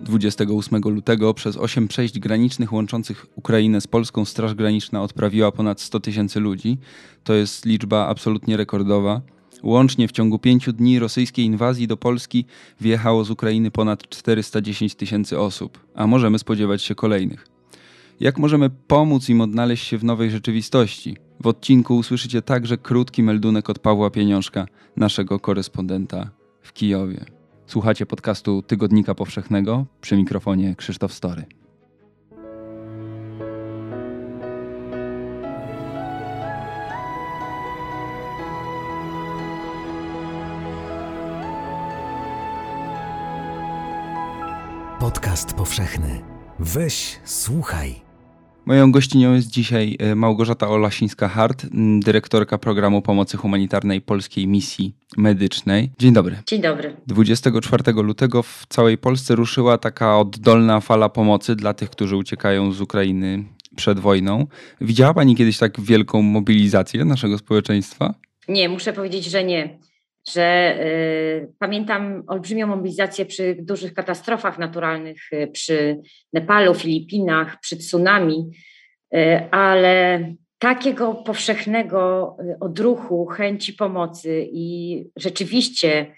28 0.00 0.80
lutego 0.82 1.34
przez 1.34 1.56
8 1.56 1.88
przejść 1.88 2.18
granicznych 2.18 2.72
łączących 2.72 3.26
Ukrainę 3.36 3.80
z 3.80 3.86
Polską 3.86 4.24
Straż 4.24 4.54
Graniczna 4.54 5.02
odprawiła 5.02 5.52
ponad 5.52 5.80
100 5.80 6.00
tysięcy 6.00 6.40
ludzi. 6.40 6.78
To 7.24 7.34
jest 7.34 7.66
liczba 7.66 8.06
absolutnie 8.06 8.56
rekordowa. 8.56 9.20
Łącznie 9.62 10.08
w 10.08 10.12
ciągu 10.12 10.38
pięciu 10.38 10.72
dni 10.72 10.98
rosyjskiej 10.98 11.44
inwazji 11.44 11.86
do 11.86 11.96
Polski 11.96 12.44
wjechało 12.80 13.24
z 13.24 13.30
Ukrainy 13.30 13.70
ponad 13.70 14.08
410 14.08 14.94
tysięcy 14.94 15.38
osób, 15.38 15.78
a 15.94 16.06
możemy 16.06 16.38
spodziewać 16.38 16.82
się 16.82 16.94
kolejnych. 16.94 17.46
Jak 18.20 18.38
możemy 18.38 18.70
pomóc 18.70 19.28
im 19.28 19.40
odnaleźć 19.40 19.86
się 19.86 19.98
w 19.98 20.04
nowej 20.04 20.30
rzeczywistości? 20.30 21.16
W 21.40 21.46
odcinku 21.46 21.96
usłyszycie 21.96 22.42
także 22.42 22.78
krótki 22.78 23.22
meldunek 23.22 23.70
od 23.70 23.78
Pawła 23.78 24.10
Pieniążka, 24.10 24.66
naszego 24.96 25.40
korespondenta 25.40 26.30
w 26.62 26.72
Kijowie. 26.72 27.39
Słuchacie 27.70 28.06
podcastu 28.06 28.62
Tygodnika 28.62 29.14
Powszechnego 29.14 29.86
przy 30.00 30.16
mikrofonie 30.16 30.74
Krzysztof 30.76 31.12
Story. 31.12 31.44
Podcast 45.00 45.54
powszechny. 45.54 46.22
Weź, 46.58 47.20
słuchaj. 47.24 48.09
Moją 48.70 48.92
gościnią 48.92 49.34
jest 49.34 49.50
dzisiaj 49.50 49.96
e, 49.98 50.14
Małgorzata 50.14 50.66
Olasińska-Hart, 50.66 51.66
dyrektorka 52.00 52.58
programu 52.58 53.02
pomocy 53.02 53.36
humanitarnej 53.36 54.00
Polskiej 54.00 54.46
Misji 54.46 54.94
Medycznej. 55.16 55.90
Dzień 55.98 56.12
dobry. 56.12 56.36
Dzień 56.46 56.62
dobry. 56.62 56.96
24 57.06 57.92
lutego 57.92 58.42
w 58.42 58.66
całej 58.68 58.98
Polsce 58.98 59.36
ruszyła 59.36 59.78
taka 59.78 60.18
oddolna 60.18 60.80
fala 60.80 61.08
pomocy 61.08 61.56
dla 61.56 61.74
tych, 61.74 61.90
którzy 61.90 62.16
uciekają 62.16 62.72
z 62.72 62.80
Ukrainy 62.80 63.44
przed 63.76 63.98
wojną. 63.98 64.46
Widziała 64.80 65.14
Pani 65.14 65.36
kiedyś 65.36 65.58
tak 65.58 65.80
wielką 65.80 66.22
mobilizację 66.22 67.04
naszego 67.04 67.38
społeczeństwa? 67.38 68.14
Nie, 68.48 68.68
muszę 68.68 68.92
powiedzieć, 68.92 69.24
że 69.24 69.44
nie 69.44 69.78
że 70.32 70.76
y, 70.80 71.52
pamiętam 71.58 72.24
olbrzymią 72.26 72.66
mobilizację 72.66 73.26
przy 73.26 73.56
dużych 73.60 73.94
katastrofach 73.94 74.58
naturalnych, 74.58 75.32
y, 75.32 75.48
przy 75.52 76.00
Nepalu, 76.32 76.74
Filipinach, 76.74 77.60
przy 77.60 77.76
tsunami, 77.76 78.50
y, 79.14 79.50
ale 79.50 80.24
takiego 80.58 81.14
powszechnego 81.14 82.36
y, 82.40 82.58
odruchu, 82.60 83.26
chęci 83.26 83.72
pomocy 83.72 84.48
i 84.52 85.04
rzeczywiście 85.16 86.14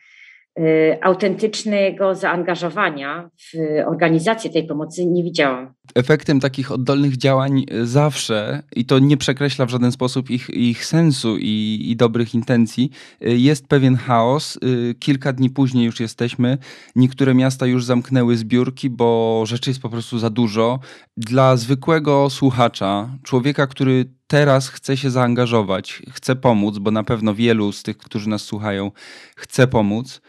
autentycznego 1.01 2.15
zaangażowania 2.15 3.31
w 3.39 3.59
organizację 3.87 4.51
tej 4.51 4.67
pomocy 4.67 5.07
nie 5.07 5.23
widziałam. 5.23 5.75
Efektem 5.95 6.41
takich 6.41 6.73
oddolnych 6.73 7.17
działań 7.17 7.65
zawsze, 7.83 8.63
i 8.77 8.85
to 8.85 8.99
nie 8.99 9.17
przekreśla 9.17 9.67
w 9.67 9.71
żaden 9.71 9.93
sposób 9.93 10.31
ich, 10.31 10.51
ich 10.51 10.85
sensu 10.85 11.37
i, 11.39 11.81
i 11.85 11.97
dobrych 11.97 12.35
intencji, 12.35 12.91
y, 13.27 13.39
jest 13.39 13.67
pewien 13.67 13.97
chaos. 13.97 14.59
Y, 14.65 14.95
kilka 14.99 15.33
dni 15.33 15.51
później 15.51 15.87
już 15.87 16.01
jesteśmy. 16.01 16.59
Niektóre 16.97 17.35
miasta 17.35 17.67
już 17.67 17.85
zamknęły 17.85 18.37
zbiórki, 18.37 18.91
bo 18.91 19.43
rzeczy 19.47 19.71
jest 19.71 19.83
po 19.83 19.89
prostu 19.89 20.19
za 20.19 20.31
dużo. 20.31 20.79
Dla 21.17 21.57
zwykłego 21.57 22.31
słuchacza, 22.31 23.09
człowieka, 23.23 23.67
który 23.67 24.05
teraz 24.27 24.69
chce 24.69 24.97
się 24.97 25.11
zaangażować, 25.11 26.03
chce 26.11 26.37
pomóc, 26.37 26.79
bo 26.79 26.91
na 26.91 27.05
pewno 27.05 27.35
wielu 27.35 27.73
z 27.73 27.83
tych, 27.83 27.99
którzy 27.99 28.29
nas 28.29 28.43
słuchają, 28.43 28.91
chce 29.37 29.67
pomóc 29.67 30.21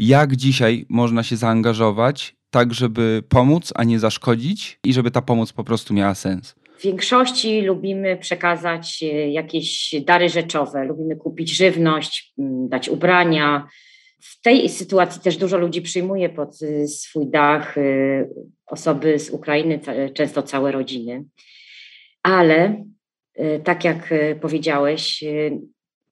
jak 0.00 0.36
dzisiaj 0.36 0.86
można 0.88 1.22
się 1.22 1.36
zaangażować, 1.36 2.36
tak 2.50 2.74
żeby 2.74 3.22
pomóc, 3.28 3.72
a 3.76 3.84
nie 3.84 3.98
zaszkodzić 3.98 4.78
i 4.84 4.92
żeby 4.92 5.10
ta 5.10 5.22
pomoc 5.22 5.52
po 5.52 5.64
prostu 5.64 5.94
miała 5.94 6.14
sens? 6.14 6.54
W 6.78 6.82
większości 6.82 7.60
lubimy 7.60 8.16
przekazać 8.16 9.02
e, 9.02 9.30
jakieś 9.30 9.94
dary 10.06 10.28
rzeczowe, 10.28 10.84
lubimy 10.84 11.16
kupić 11.16 11.56
żywność, 11.56 12.34
dać 12.68 12.88
ubrania. 12.88 13.68
W 14.22 14.40
tej 14.40 14.68
sytuacji 14.68 15.22
też 15.22 15.36
dużo 15.36 15.58
ludzi 15.58 15.82
przyjmuje 15.82 16.28
pod 16.28 16.62
e, 16.62 16.88
swój 16.88 17.26
dach 17.26 17.78
e, 17.78 17.82
osoby 18.66 19.18
z 19.18 19.30
Ukrainy, 19.30 19.80
często 20.14 20.42
całe 20.42 20.72
rodziny. 20.72 21.24
Ale 22.22 22.84
tak 23.64 23.84
jak 23.84 24.14
powiedziałeś, 24.40 25.24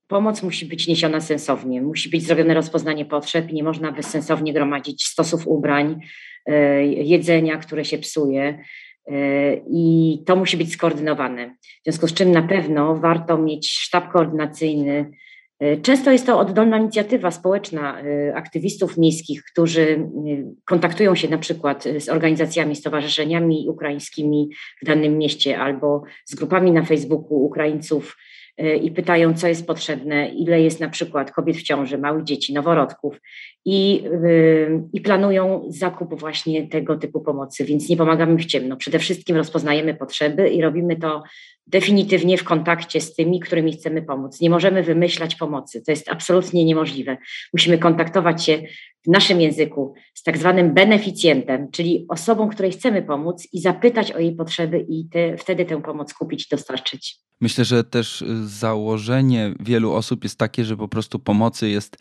Pomoc 0.08 0.42
musi 0.42 0.66
być 0.66 0.88
niesiona 0.88 1.20
sensownie, 1.20 1.82
musi 1.82 2.10
być 2.10 2.26
zrobione 2.26 2.54
rozpoznanie 2.54 3.04
potrzeb 3.04 3.52
nie 3.52 3.62
można 3.62 3.92
bezsensownie 3.92 4.52
gromadzić 4.52 5.04
stosów 5.04 5.46
ubrań, 5.46 6.00
e, 6.46 6.86
jedzenia, 6.86 7.56
które 7.56 7.84
się 7.84 7.98
psuje. 7.98 8.58
E, 9.06 9.54
I 9.70 10.19
to 10.26 10.36
musi 10.36 10.56
być 10.56 10.72
skoordynowane. 10.72 11.56
W 11.80 11.84
związku 11.84 12.08
z 12.08 12.14
czym 12.14 12.32
na 12.32 12.42
pewno 12.42 12.96
warto 12.96 13.38
mieć 13.38 13.70
sztab 13.70 14.12
koordynacyjny. 14.12 15.10
E, 15.60 15.76
często 15.76 16.12
jest 16.12 16.26
to 16.26 16.38
oddolna 16.38 16.78
inicjatywa 16.78 17.30
społeczna 17.30 18.02
aktywistów 18.34 18.98
miejskich, 18.98 19.42
którzy 19.52 20.08
kontaktują 20.64 21.14
się 21.14 21.28
na 21.28 21.38
przykład 21.38 21.84
z 21.98 22.08
organizacjami, 22.08 22.76
stowarzyszeniami 22.76 23.66
ukraińskimi 23.69 24.48
w 24.82 24.86
danym 24.86 25.19
mieście 25.19 25.58
albo 25.58 26.02
z 26.25 26.34
grupami 26.34 26.72
na 26.72 26.82
Facebooku 26.82 27.44
Ukraińców 27.44 28.16
i 28.82 28.91
pytają, 28.91 29.34
co 29.34 29.48
jest 29.48 29.66
potrzebne, 29.66 30.28
ile 30.28 30.60
jest 30.60 30.80
na 30.80 30.88
przykład 30.88 31.32
kobiet 31.32 31.56
w 31.56 31.62
ciąży, 31.62 31.98
małych 31.98 32.24
dzieci, 32.24 32.54
noworodków 32.54 33.20
i, 33.64 34.04
y, 34.24 34.82
i 34.92 35.00
planują 35.00 35.64
zakup 35.69 36.20
właśnie 36.20 36.69
tego 36.69 36.96
typu 36.96 37.20
pomocy, 37.20 37.64
więc 37.64 37.88
nie 37.88 37.96
pomagamy 37.96 38.36
w 38.36 38.44
ciemno. 38.44 38.76
Przede 38.76 38.98
wszystkim 38.98 39.36
rozpoznajemy 39.36 39.94
potrzeby 39.94 40.48
i 40.48 40.62
robimy 40.62 40.96
to 40.96 41.22
definitywnie 41.68 42.38
w 42.38 42.44
kontakcie 42.44 43.00
z 43.00 43.14
tymi, 43.14 43.40
którymi 43.40 43.72
chcemy 43.72 44.02
pomóc. 44.02 44.40
Nie 44.40 44.50
możemy 44.50 44.82
wymyślać 44.82 45.34
pomocy, 45.34 45.82
to 45.82 45.90
jest 45.90 46.08
absolutnie 46.08 46.64
niemożliwe. 46.64 47.16
Musimy 47.52 47.78
kontaktować 47.78 48.44
się 48.44 48.62
w 49.06 49.10
naszym 49.10 49.40
języku 49.40 49.94
z 50.14 50.22
tak 50.22 50.38
zwanym 50.38 50.74
beneficjentem, 50.74 51.70
czyli 51.70 52.06
osobą, 52.08 52.48
której 52.48 52.72
chcemy 52.72 53.02
pomóc 53.02 53.48
i 53.52 53.60
zapytać 53.60 54.12
o 54.12 54.18
jej 54.18 54.34
potrzeby 54.34 54.86
i 54.88 55.08
te, 55.08 55.36
wtedy 55.36 55.64
tę 55.64 55.82
pomoc 55.82 56.14
kupić 56.14 56.48
dostarczyć. 56.48 57.16
Myślę, 57.40 57.64
że 57.64 57.84
też 57.84 58.24
założenie 58.44 59.54
wielu 59.60 59.92
osób 59.92 60.24
jest 60.24 60.38
takie, 60.38 60.64
że 60.64 60.76
po 60.76 60.88
prostu 60.88 61.18
pomocy 61.18 61.68
jest 61.68 61.96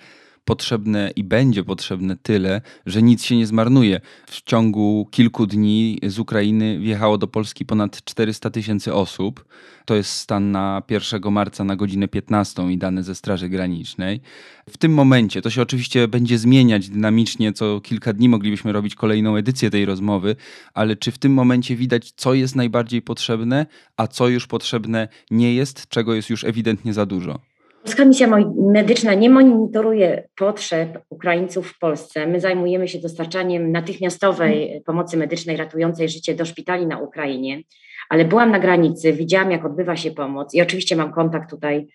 potrzebne 0.47 1.11
i 1.15 1.23
będzie 1.23 1.63
potrzebne 1.63 2.17
tyle, 2.17 2.61
że 2.85 3.01
nic 3.01 3.23
się 3.23 3.35
nie 3.37 3.47
zmarnuje. 3.47 4.01
W 4.27 4.41
ciągu 4.41 5.07
kilku 5.11 5.47
dni 5.47 5.99
z 6.03 6.19
Ukrainy 6.19 6.79
wjechało 6.79 7.17
do 7.17 7.27
Polski 7.27 7.65
ponad 7.65 8.03
400 8.03 8.49
tysięcy 8.49 8.93
osób. 8.93 9.45
To 9.85 9.95
jest 9.95 10.11
stan 10.11 10.51
na 10.51 10.83
1 10.89 11.31
marca 11.31 11.63
na 11.63 11.75
godzinę 11.75 12.07
15 12.07 12.71
i 12.71 12.77
dane 12.77 13.03
ze 13.03 13.15
Straży 13.15 13.49
Granicznej. 13.49 14.21
W 14.69 14.77
tym 14.77 14.93
momencie, 14.93 15.41
to 15.41 15.49
się 15.49 15.61
oczywiście 15.61 16.07
będzie 16.07 16.37
zmieniać 16.37 16.89
dynamicznie, 16.89 17.53
co 17.53 17.81
kilka 17.81 18.13
dni 18.13 18.29
moglibyśmy 18.29 18.71
robić 18.71 18.95
kolejną 18.95 19.35
edycję 19.35 19.69
tej 19.69 19.85
rozmowy, 19.85 20.35
ale 20.73 20.95
czy 20.95 21.11
w 21.11 21.17
tym 21.17 21.33
momencie 21.33 21.75
widać, 21.75 22.11
co 22.11 22.33
jest 22.33 22.55
najbardziej 22.55 23.01
potrzebne, 23.01 23.65
a 23.97 24.07
co 24.07 24.27
już 24.27 24.47
potrzebne 24.47 25.07
nie 25.31 25.55
jest, 25.55 25.87
czego 25.87 26.13
jest 26.13 26.29
już 26.29 26.43
ewidentnie 26.43 26.93
za 26.93 27.05
dużo? 27.05 27.39
Polska 27.83 28.05
Misja 28.05 28.27
Medyczna 28.57 29.13
nie 29.13 29.29
monitoruje 29.29 30.27
potrzeb 30.35 30.99
Ukraińców 31.09 31.67
w 31.67 31.79
Polsce. 31.79 32.27
My 32.27 32.39
zajmujemy 32.39 32.87
się 32.87 32.99
dostarczaniem 32.99 33.71
natychmiastowej 33.71 34.81
pomocy 34.85 35.17
medycznej 35.17 35.57
ratującej 35.57 36.09
życie 36.09 36.35
do 36.35 36.45
szpitali 36.45 36.87
na 36.87 36.99
Ukrainie, 36.99 37.61
ale 38.09 38.25
byłam 38.25 38.51
na 38.51 38.59
granicy, 38.59 39.13
widziałam, 39.13 39.51
jak 39.51 39.65
odbywa 39.65 39.95
się 39.95 40.11
pomoc 40.11 40.53
i 40.53 40.61
oczywiście 40.61 40.95
mam 40.95 41.13
kontakt 41.13 41.49
tutaj 41.49 41.87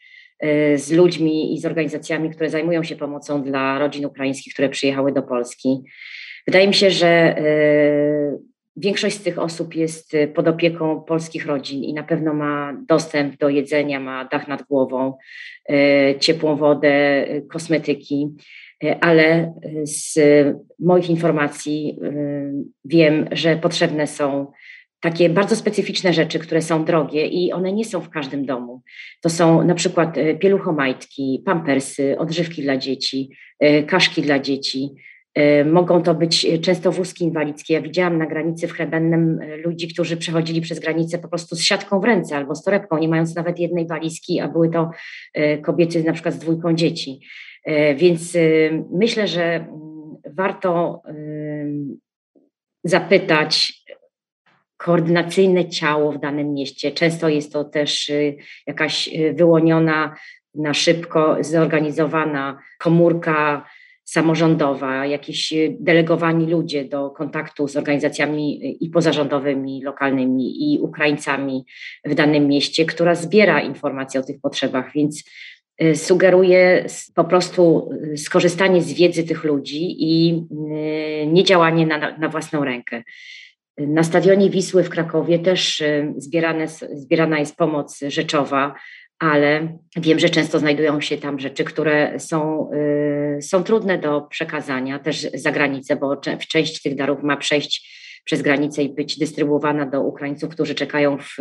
y, 0.44 0.78
z 0.78 0.92
ludźmi 0.92 1.54
i 1.54 1.60
z 1.60 1.66
organizacjami, 1.66 2.30
które 2.30 2.50
zajmują 2.50 2.82
się 2.82 2.96
pomocą 2.96 3.42
dla 3.42 3.78
rodzin 3.78 4.06
ukraińskich, 4.06 4.52
które 4.52 4.68
przyjechały 4.68 5.12
do 5.12 5.22
Polski. 5.22 5.82
Wydaje 6.46 6.68
mi 6.68 6.74
się, 6.74 6.90
że 6.90 7.38
y, 7.38 8.51
Większość 8.76 9.16
z 9.16 9.22
tych 9.22 9.38
osób 9.38 9.74
jest 9.74 10.14
y, 10.14 10.28
pod 10.28 10.48
opieką 10.48 11.00
polskich 11.00 11.46
rodzin 11.46 11.84
i 11.84 11.94
na 11.94 12.02
pewno 12.02 12.34
ma 12.34 12.76
dostęp 12.88 13.36
do 13.36 13.48
jedzenia, 13.48 14.00
ma 14.00 14.24
dach 14.24 14.48
nad 14.48 14.62
głową, 14.62 15.14
y, 15.70 15.74
ciepłą 16.20 16.56
wodę, 16.56 17.24
y, 17.30 17.46
kosmetyki, 17.50 18.28
ale 19.00 19.54
z 19.82 20.18
moich 20.78 21.10
informacji 21.10 21.98
wiem, 22.84 23.28
że 23.32 23.56
potrzebne 23.56 24.06
są 24.06 24.52
takie 25.00 25.28
bardzo 25.28 25.56
specyficzne 25.56 26.12
rzeczy, 26.12 26.38
które 26.38 26.62
są 26.62 26.84
drogie 26.84 27.26
i 27.26 27.52
one 27.52 27.72
nie 27.72 27.84
są 27.84 28.00
w 28.00 28.10
każdym 28.10 28.46
domu. 28.46 28.82
To 29.20 29.30
są 29.30 29.64
na 29.64 29.74
przykład 29.74 30.16
pieluchomajtki, 30.40 31.42
pampersy, 31.46 32.18
odżywki 32.18 32.62
dla 32.62 32.76
dzieci, 32.76 33.30
kaszki 33.86 34.22
dla 34.22 34.38
dzieci, 34.38 34.90
mogą 35.64 36.02
to 36.02 36.14
być 36.14 36.44
e, 36.44 36.58
często 36.58 36.92
wózki 36.92 37.24
inwalidzkie. 37.24 37.74
Ja 37.74 37.80
widziałam 37.80 38.18
na 38.18 38.26
granicy 38.26 38.68
w 38.68 38.72
Chrebennem 38.72 39.40
e, 39.40 39.56
ludzi, 39.56 39.88
którzy 39.88 40.16
przechodzili 40.16 40.60
przez 40.60 40.80
granicę 40.80 41.18
po 41.18 41.28
prostu 41.28 41.56
z 41.56 41.62
siatką 41.62 42.00
w 42.00 42.04
ręce 42.04 42.36
albo 42.36 42.54
z 42.54 42.64
torebką, 42.64 42.98
nie 42.98 43.08
mając 43.08 43.34
nawet 43.34 43.58
jednej 43.58 43.86
walizki, 43.86 44.40
a 44.40 44.48
były 44.48 44.70
to 44.70 44.90
kobiety 45.62 46.04
na 46.04 46.12
przykład 46.12 46.34
z 46.34 46.38
dwójką 46.38 46.74
dzieci. 46.74 47.20
Więc 47.96 48.36
myślę, 48.92 49.28
że 49.28 49.66
warto 50.26 51.02
zapytać 52.84 53.82
koordynacyjne 54.76 55.68
ciało 55.68 56.12
w 56.12 56.20
danym 56.20 56.54
mieście. 56.54 56.92
Często 56.92 57.28
jest 57.28 57.52
to 57.52 57.64
też 57.64 58.12
jakaś 58.66 59.10
wyłoniona, 59.34 60.16
na 60.54 60.74
szybko 60.74 61.36
zorganizowana 61.40 62.58
komórka 62.78 63.66
samorządowa, 64.12 65.06
jakiś 65.06 65.52
y, 65.52 65.76
delegowani 65.80 66.46
ludzie 66.46 66.84
do 66.84 67.10
kontaktu 67.10 67.68
z 67.68 67.76
organizacjami 67.76 68.76
i 68.84 68.90
pozarządowymi, 68.90 69.82
lokalnymi 69.82 70.74
i 70.74 70.80
Ukraińcami 70.80 71.64
w 72.04 72.14
danym 72.14 72.46
mieście, 72.46 72.84
która 72.84 73.14
zbiera 73.14 73.60
informacje 73.60 74.20
o 74.20 74.22
tych 74.22 74.40
potrzebach, 74.40 74.92
więc 74.94 75.24
sugeruje 75.94 76.86
po 77.14 77.24
prostu 77.24 77.90
skorzystanie 78.16 78.82
z 78.82 78.92
wiedzy 78.92 79.24
tych 79.24 79.44
ludzi 79.44 79.96
i 79.98 80.42
nie 81.26 81.44
działanie 81.44 81.86
na, 81.86 82.18
na 82.18 82.28
własną 82.28 82.64
rękę. 82.64 83.02
Na 83.78 84.02
stadionie 84.02 84.50
Wisły 84.50 84.84
w 84.84 84.90
Krakowie 84.90 85.38
też 85.38 85.80
y, 85.80 86.14
zbierane, 86.16 86.68
zbierana 86.92 87.38
jest 87.38 87.56
pomoc 87.56 88.00
rzeczowa, 88.08 88.74
ale 89.22 89.78
wiem, 89.96 90.18
że 90.18 90.30
często 90.30 90.58
znajdują 90.58 91.00
się 91.00 91.18
tam 91.18 91.38
rzeczy, 91.38 91.64
które 91.64 92.20
są, 92.20 92.70
y, 93.38 93.42
są 93.42 93.64
trudne 93.64 93.98
do 93.98 94.20
przekazania 94.20 94.98
też 94.98 95.26
za 95.34 95.52
granicę, 95.52 95.96
bo 95.96 96.16
część 96.48 96.82
tych 96.82 96.94
darów 96.94 97.22
ma 97.22 97.36
przejść 97.36 98.02
przez 98.24 98.42
granicę 98.42 98.82
i 98.82 98.94
być 98.94 99.18
dystrybuowana 99.18 99.86
do 99.86 100.00
Ukraińców, 100.00 100.50
którzy 100.50 100.74
czekają 100.74 101.18
w 101.18 101.36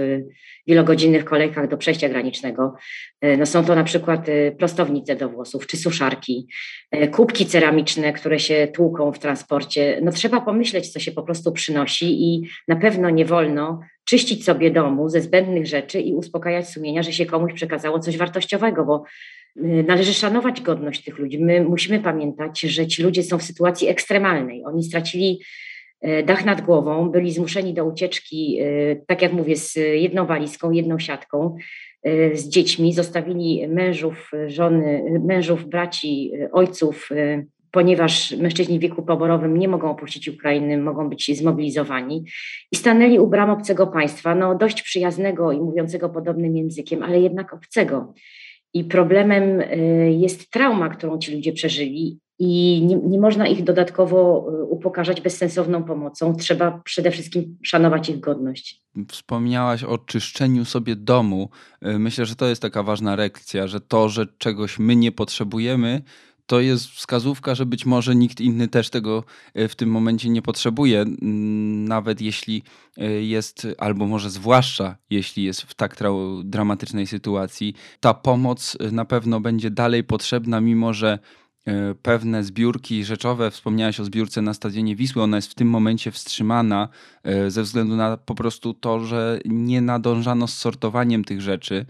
wielogodzinnych 0.68 1.26
kolejkach 1.26 1.68
do 1.68 1.78
przejścia 1.78 2.10
granicznego. 2.10 2.74
E, 3.22 3.38
no 3.38 3.46
są 3.46 3.66
to 3.66 3.76
na 3.76 3.84
przykład 3.84 4.30
e, 4.30 4.52
prostownice 4.52 5.16
do 5.16 5.30
włosów 5.30 5.68
czy 5.68 5.78
suszarki, 5.78 6.48
kubki 7.12 7.46
ceramiczne, 7.46 8.14
które 8.14 8.40
się 8.40 8.68
tłuką 8.74 9.12
w 9.12 9.20
transporcie. 9.20 10.00
No 10.04 10.12
trzeba 10.12 10.42
pomyśleć, 10.42 10.90
co 10.90 11.00
się 11.00 11.12
po 11.12 11.24
prostu 11.24 11.52
przynosi 11.52 12.24
i 12.24 12.50
na 12.68 12.76
pewno 12.76 13.10
nie 13.10 13.26
wolno 13.26 13.80
czyścić 14.06 14.46
sobie 14.46 14.72
domu 14.72 15.10
ze 15.10 15.22
zbędnych 15.22 15.68
rzeczy 15.68 16.02
i 16.02 16.14
uspokajać 16.14 16.70
sumienia, 16.70 17.04
że 17.04 17.14
się 17.14 17.26
komuś 17.26 17.54
przekazało 17.54 18.00
coś 18.00 18.18
wartościowego, 18.18 18.86
bo 18.86 19.04
należy 19.88 20.14
szanować 20.14 20.62
godność 20.62 21.04
tych 21.04 21.18
ludzi. 21.18 21.44
My 21.44 21.62
musimy 21.62 22.00
pamiętać, 22.00 22.60
że 22.60 22.88
ci 22.88 23.04
ludzie 23.04 23.24
są 23.24 23.38
w 23.38 23.44
sytuacji 23.44 23.88
ekstremalnej. 23.88 24.64
Oni 24.66 24.84
stracili 24.84 25.40
E, 26.02 26.24
dach 26.24 26.46
nad 26.46 26.62
głową, 26.62 27.10
byli 27.10 27.32
zmuszeni 27.32 27.74
do 27.74 27.86
ucieczki, 27.86 28.60
e, 28.62 28.96
tak 28.96 29.22
jak 29.22 29.34
mówię, 29.34 29.56
z 29.56 29.76
jedną 29.76 30.26
walizką, 30.26 30.72
jedną 30.72 31.00
siatką, 31.00 31.56
z 32.34 32.48
dziećmi, 32.48 32.94
zostawili 32.94 33.68
mężów, 33.68 34.32
żony, 34.48 35.20
mężów, 35.26 35.66
braci, 35.66 36.32
ojców, 36.52 37.10
ponieważ 37.72 38.32
mężczyźni 38.32 38.80
w 38.80 38.82
wieku 38.82 39.04
poborowym 39.04 39.58
nie 39.58 39.68
mogą 39.68 39.92
opuścić 39.92 40.28
Ukrainy, 40.28 40.78
mogą 40.78 41.10
być 41.10 41.38
zmobilizowani 41.38 42.26
i 42.72 42.76
stanęli 42.76 43.20
u 43.20 43.28
bram 43.28 43.50
obcego 43.50 43.88
państwa, 43.88 44.36
no 44.36 44.56
dość 44.56 44.82
przyjaznego 44.82 45.52
i 45.52 45.60
mówiącego 45.60 46.10
podobnym 46.10 46.58
językiem, 46.58 47.04
ale 47.04 47.20
jednak 47.20 47.54
obcego. 47.54 48.14
I 48.74 48.84
problemem 48.84 49.64
jest 50.10 50.52
trauma, 50.52 50.90
którą 50.90 51.18
ci 51.18 51.36
ludzie 51.36 51.54
przeżyli 51.54 52.20
i 52.44 52.82
nie, 52.86 52.96
nie, 52.96 53.20
można 53.20 53.48
ich 53.48 53.64
dodatkowo 53.64 54.48
y, 54.62 54.64
upokarzać 54.64 55.22
bezsensowną 55.22 55.84
pomocą. 55.84 56.36
Trzeba 56.36 56.82
przede 56.86 57.12
wszystkim 57.12 57.58
szanować 57.64 58.10
ich 58.10 58.20
godność. 58.20 58.82
Wspomniałaś 59.08 59.84
o 59.84 59.98
czyszczeniu 59.98 60.66
sobie 60.66 60.96
domu. 60.96 61.50
Y, 61.88 62.00
myślę, 62.00 62.26
że 62.26 62.36
to 62.36 62.48
jest 62.48 62.62
taka 62.62 62.84
ważna 62.84 63.16
lekcja, 63.16 63.68
że 63.68 63.82
to, 63.82 64.10
że 64.10 64.28
czegoś 64.38 64.80
my 64.80 64.96
nie 64.96 65.12
potrzebujemy, 65.12 66.02
to 66.52 66.60
jest 66.60 66.88
wskazówka, 66.88 67.56
że 67.56 67.66
być 67.66 67.86
może 67.86 68.16
nikt 68.16 68.42
inny 68.42 68.68
też 68.68 68.90
tego 68.90 69.24
y, 69.58 69.68
w 69.68 69.76
tym 69.76 69.90
momencie 69.90 70.30
nie 70.30 70.42
potrzebuje, 70.42 71.06
nawet 71.88 72.22
jeśli 72.22 72.64
jest, 73.22 73.68
albo 73.78 74.08
może 74.08 74.30
zwłaszcza 74.30 74.98
jeśli 75.10 75.44
jest 75.44 75.62
w 75.62 75.74
tak 75.74 75.98
dramatycznej 76.44 77.08
sytuacji. 77.08 77.74
Ta 78.00 78.14
pomoc 78.14 78.78
na 78.92 79.06
pewno 79.06 79.40
będzie 79.40 79.72
dalej 79.72 80.04
potrzebna, 80.04 80.62
mimo 80.62 80.94
że 80.94 81.20
E, 81.20 81.51
pewne 82.02 82.44
zbiórki 82.44 83.04
rzeczowe. 83.04 83.52
Wspomniałeś 83.52 84.00
o 84.00 84.04
zbiórce 84.04 84.42
na 84.42 84.54
stadionie 84.54 84.96
Wisły. 84.96 85.22
Ona 85.22 85.38
jest 85.38 85.52
w 85.52 85.56
tym 85.56 85.68
momencie 85.68 86.12
wstrzymana 86.12 86.90
e, 87.24 87.52
ze 87.52 87.64
względu 87.64 87.96
na 87.96 88.18
po 88.18 88.36
prostu 88.36 88.74
to, 88.74 89.00
że 89.00 89.40
nie 89.46 89.82
nadążano 89.82 90.48
z 90.48 90.58
sortowaniem 90.58 91.24
tych 91.24 91.42
rzeczy. 91.42 91.86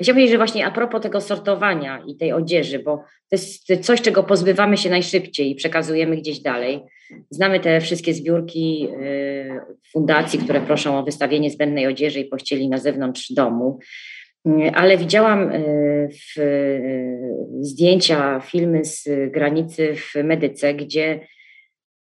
Chciałbym 0.00 0.14
powiedzieć, 0.14 0.32
że 0.32 0.38
właśnie 0.38 0.66
a 0.66 0.70
propos 0.70 1.02
tego 1.02 1.20
sortowania 1.20 2.02
i 2.06 2.16
tej 2.16 2.32
odzieży, 2.32 2.78
bo 2.78 2.96
to 2.96 3.36
jest 3.36 3.66
coś, 3.80 4.00
czego 4.00 4.22
pozbywamy 4.22 4.76
się 4.76 4.90
najszybciej 4.90 5.50
i 5.50 5.54
przekazujemy 5.54 6.16
gdzieś 6.16 6.40
dalej. 6.40 6.80
Znamy 7.30 7.60
te 7.60 7.80
wszystkie 7.80 8.14
zbiórki 8.14 8.88
e, 8.88 9.60
fundacji, 9.92 10.38
które 10.38 10.60
proszą 10.60 10.98
o 10.98 11.02
wystawienie 11.02 11.50
zbędnej 11.50 11.86
odzieży 11.86 12.20
i 12.20 12.24
pościeli 12.24 12.68
na 12.68 12.78
zewnątrz 12.78 13.32
domu. 13.32 13.78
Ale 14.74 14.98
widziałam 14.98 15.52
w 16.08 16.40
e, 16.40 16.44
zdjęcia, 17.60 18.40
filmy 18.40 18.84
z 18.84 19.08
granicy 19.32 19.94
w 19.96 20.24
Medyce, 20.24 20.74
gdzie 20.74 21.20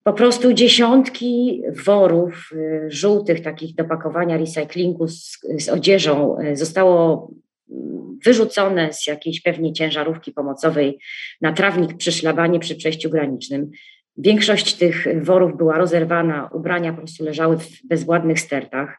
po 0.02 0.12
prostu 0.12 0.52
dziesiątki 0.52 1.62
worów 1.84 2.50
e, 2.52 2.90
żółtych, 2.90 3.40
takich 3.40 3.74
do 3.74 3.84
pakowania 3.84 4.36
recyklingu 4.36 5.08
z, 5.08 5.38
z 5.58 5.68
odzieżą 5.68 6.36
zostało 6.52 7.30
mm, 7.70 8.18
wyrzucone 8.24 8.92
z 8.92 9.06
jakiejś 9.06 9.42
pewnie 9.42 9.72
ciężarówki 9.72 10.32
pomocowej 10.32 10.98
na 11.40 11.52
trawnik 11.52 11.96
przy 11.96 12.12
szlabanie 12.12 12.60
przy 12.60 12.76
przejściu 12.76 13.10
granicznym. 13.10 13.70
Większość 14.16 14.74
tych 14.74 15.24
worów 15.24 15.56
była 15.56 15.78
rozerwana, 15.78 16.50
ubrania 16.52 16.92
po 16.92 16.98
prostu 16.98 17.24
leżały 17.24 17.58
w 17.58 17.86
bezładnych 17.86 18.40
stertach. 18.40 18.98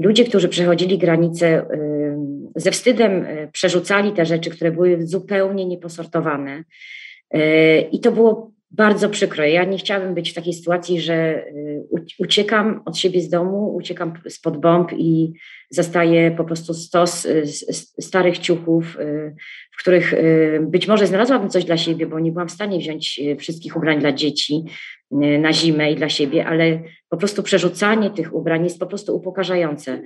Ludzie, 0.00 0.24
którzy 0.24 0.48
przechodzili 0.48 0.98
granicę, 0.98 1.66
ze 2.56 2.70
wstydem 2.70 3.24
y, 3.24 3.48
przerzucali 3.52 4.12
te 4.12 4.26
rzeczy, 4.26 4.50
które 4.50 4.72
były 4.72 5.06
zupełnie 5.06 5.66
nieposortowane. 5.66 6.64
Y, 7.34 7.40
I 7.92 8.00
to 8.00 8.12
było 8.12 8.52
bardzo 8.70 9.08
przykro. 9.08 9.44
Ja 9.44 9.64
nie 9.64 9.78
chciałabym 9.78 10.14
być 10.14 10.30
w 10.30 10.34
takiej 10.34 10.52
sytuacji, 10.52 11.00
że 11.00 11.46
y, 11.46 11.82
uciekam 12.18 12.82
od 12.84 12.98
siebie 12.98 13.20
z 13.20 13.28
domu, 13.28 13.76
uciekam 13.76 14.12
spod 14.28 14.56
bomb 14.56 14.92
i 14.92 15.32
zastaję 15.70 16.30
po 16.30 16.44
prostu 16.44 16.74
stos 16.74 17.28
starych 18.00 18.38
ciuchów, 18.38 18.98
w 19.72 19.80
których 19.80 20.14
być 20.60 20.88
może 20.88 21.06
znalazłabym 21.06 21.50
coś 21.50 21.64
dla 21.64 21.76
siebie, 21.76 22.06
bo 22.06 22.20
nie 22.20 22.32
byłam 22.32 22.48
w 22.48 22.52
stanie 22.52 22.78
wziąć 22.78 23.20
wszystkich 23.38 23.76
ubrań 23.76 24.00
dla 24.00 24.12
dzieci 24.12 24.64
na 25.10 25.52
zimę 25.52 25.92
i 25.92 25.96
dla 25.96 26.08
siebie, 26.08 26.46
ale 26.46 26.80
po 27.08 27.16
prostu 27.16 27.42
przerzucanie 27.42 28.10
tych 28.10 28.34
ubrań 28.34 28.64
jest 28.64 28.80
po 28.80 28.86
prostu 28.86 29.16
upokarzające. 29.16 30.02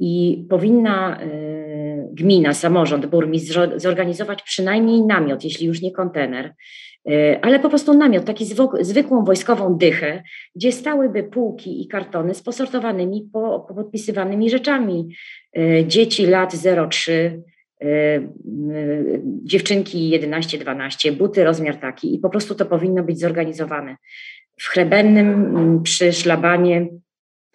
I 0.00 0.44
powinna 0.50 1.18
gmina, 2.12 2.54
samorząd, 2.54 3.06
burmistrz 3.06 3.58
zorganizować 3.76 4.42
przynajmniej 4.42 5.02
namiot, 5.02 5.44
jeśli 5.44 5.66
już 5.66 5.82
nie 5.82 5.92
kontener, 5.92 6.54
ale 7.42 7.58
po 7.58 7.68
prostu 7.68 7.94
namiot, 7.94 8.24
taki 8.24 8.44
zwykłą 8.80 9.24
wojskową 9.24 9.78
dychę, 9.78 10.22
gdzie 10.56 10.72
stałyby 10.72 11.22
półki 11.22 11.82
i 11.82 11.88
kartony 11.88 12.34
z 12.34 12.42
posortowanymi, 12.42 13.30
podpisywanymi 13.76 14.50
rzeczami. 14.50 15.08
Dzieci 15.86 16.26
lat 16.26 16.52
03, 16.90 17.42
dziewczynki 19.44 20.20
11-12, 20.20 21.12
buty 21.12 21.44
rozmiar 21.44 21.76
taki 21.76 22.14
i 22.14 22.18
po 22.18 22.30
prostu 22.30 22.54
to 22.54 22.66
powinno 22.66 23.02
być 23.02 23.20
zorganizowane. 23.20 23.96
W 24.60 24.66
Chrebennym 24.66 25.80
przy 25.82 26.12
szlabanie 26.12 26.88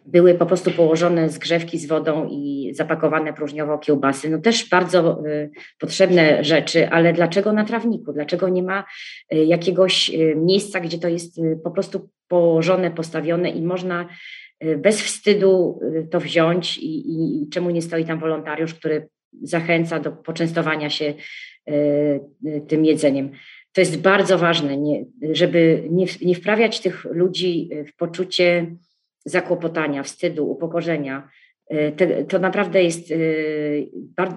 były 0.07 0.33
po 0.33 0.45
prostu 0.45 0.71
położone 0.71 1.29
zgrzewki 1.29 1.79
z 1.79 1.87
wodą 1.87 2.27
i 2.31 2.71
zapakowane 2.73 3.33
próżniowo 3.33 3.77
kiełbasy. 3.77 4.29
No 4.29 4.37
też 4.37 4.69
bardzo 4.69 5.25
y, 5.27 5.51
potrzebne 5.79 6.43
rzeczy, 6.43 6.89
ale 6.89 7.13
dlaczego 7.13 7.53
na 7.53 7.65
trawniku? 7.65 8.13
Dlaczego 8.13 8.49
nie 8.49 8.63
ma 8.63 8.83
y, 9.33 9.45
jakiegoś 9.45 10.09
y, 10.09 10.35
miejsca, 10.35 10.79
gdzie 10.79 10.97
to 10.97 11.07
jest 11.07 11.41
po 11.63 11.71
prostu 11.71 12.09
położone, 12.27 12.91
postawione 12.91 13.49
i 13.49 13.61
można 13.61 14.07
bez 14.77 15.01
wstydu 15.01 15.79
to 16.11 16.19
wziąć 16.19 16.77
i, 16.77 17.41
i 17.43 17.49
czemu 17.49 17.69
nie 17.69 17.81
stoi 17.81 18.05
tam 18.05 18.19
wolontariusz, 18.19 18.73
który 18.73 19.07
zachęca 19.41 19.99
do 19.99 20.11
poczęstowania 20.11 20.89
się 20.89 21.13
tym 22.67 22.85
jedzeniem. 22.85 23.31
To 23.73 23.81
jest 23.81 24.01
bardzo 24.01 24.37
ważne, 24.37 24.77
żeby 25.31 25.87
nie, 26.21 26.35
wprawiać 26.35 26.79
tych 26.79 27.05
ludzi 27.05 27.69
w 27.87 27.95
poczucie 27.95 28.75
zakłopotania, 29.25 30.03
wstydu, 30.03 30.51
upokorzenia. 30.51 31.29
E, 31.69 32.25
to 32.25 32.39
naprawdę 32.39 32.83
jest 32.83 33.11
e, 33.11 33.15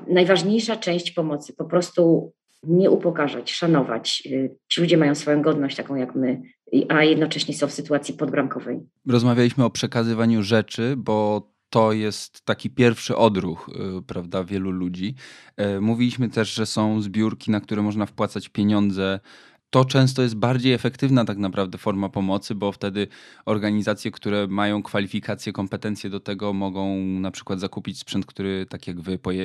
najważniejsza 0.08 0.76
część 0.76 1.10
pomocy. 1.10 1.52
Po 1.52 1.64
prostu 1.64 2.32
nie 2.62 2.90
upokarzać, 2.90 3.52
szanować. 3.52 4.22
E, 4.26 4.48
ci 4.68 4.80
ludzie 4.80 4.96
mają 4.96 5.14
swoją 5.14 5.42
godność, 5.42 5.76
taką 5.76 5.94
jak 5.94 6.14
my, 6.14 6.42
a 6.88 7.04
jednocześnie 7.04 7.54
są 7.54 7.66
w 7.66 7.72
sytuacji 7.72 8.14
podbramkowej. 8.14 8.80
Rozmawialiśmy 9.08 9.64
o 9.64 9.70
przekazywaniu 9.70 10.42
rzeczy, 10.42 10.94
bo 10.96 11.48
to 11.70 11.92
jest 11.92 12.44
taki 12.44 12.70
pierwszy 12.70 13.16
odruch, 13.16 13.70
prawda, 14.06 14.44
wielu 14.44 14.70
ludzi. 14.70 15.14
Mówiliśmy 15.80 16.28
też, 16.28 16.54
że 16.54 16.66
są 16.66 17.02
zbiórki, 17.02 17.50
na 17.50 17.60
które 17.60 17.82
można 17.82 18.06
wpłacać 18.06 18.48
pieniądze 18.48 19.20
to 19.70 19.84
często 19.84 20.22
jest 20.22 20.36
bardziej 20.36 20.72
efektywna 20.72 21.24
tak 21.24 21.38
naprawdę 21.38 21.78
forma 21.78 22.08
pomocy, 22.08 22.54
bo 22.54 22.72
wtedy 22.72 23.08
organizacje, 23.44 24.10
które 24.10 24.46
mają 24.46 24.82
kwalifikacje, 24.82 25.52
kompetencje 25.52 26.10
do 26.10 26.20
tego, 26.20 26.52
mogą 26.52 26.96
na 26.96 27.30
przykład 27.30 27.60
zakupić 27.60 27.98
sprzęt, 27.98 28.26
który 28.26 28.66
tak 28.66 28.86
jak 28.86 29.00
wy 29.00 29.18
poje, 29.18 29.44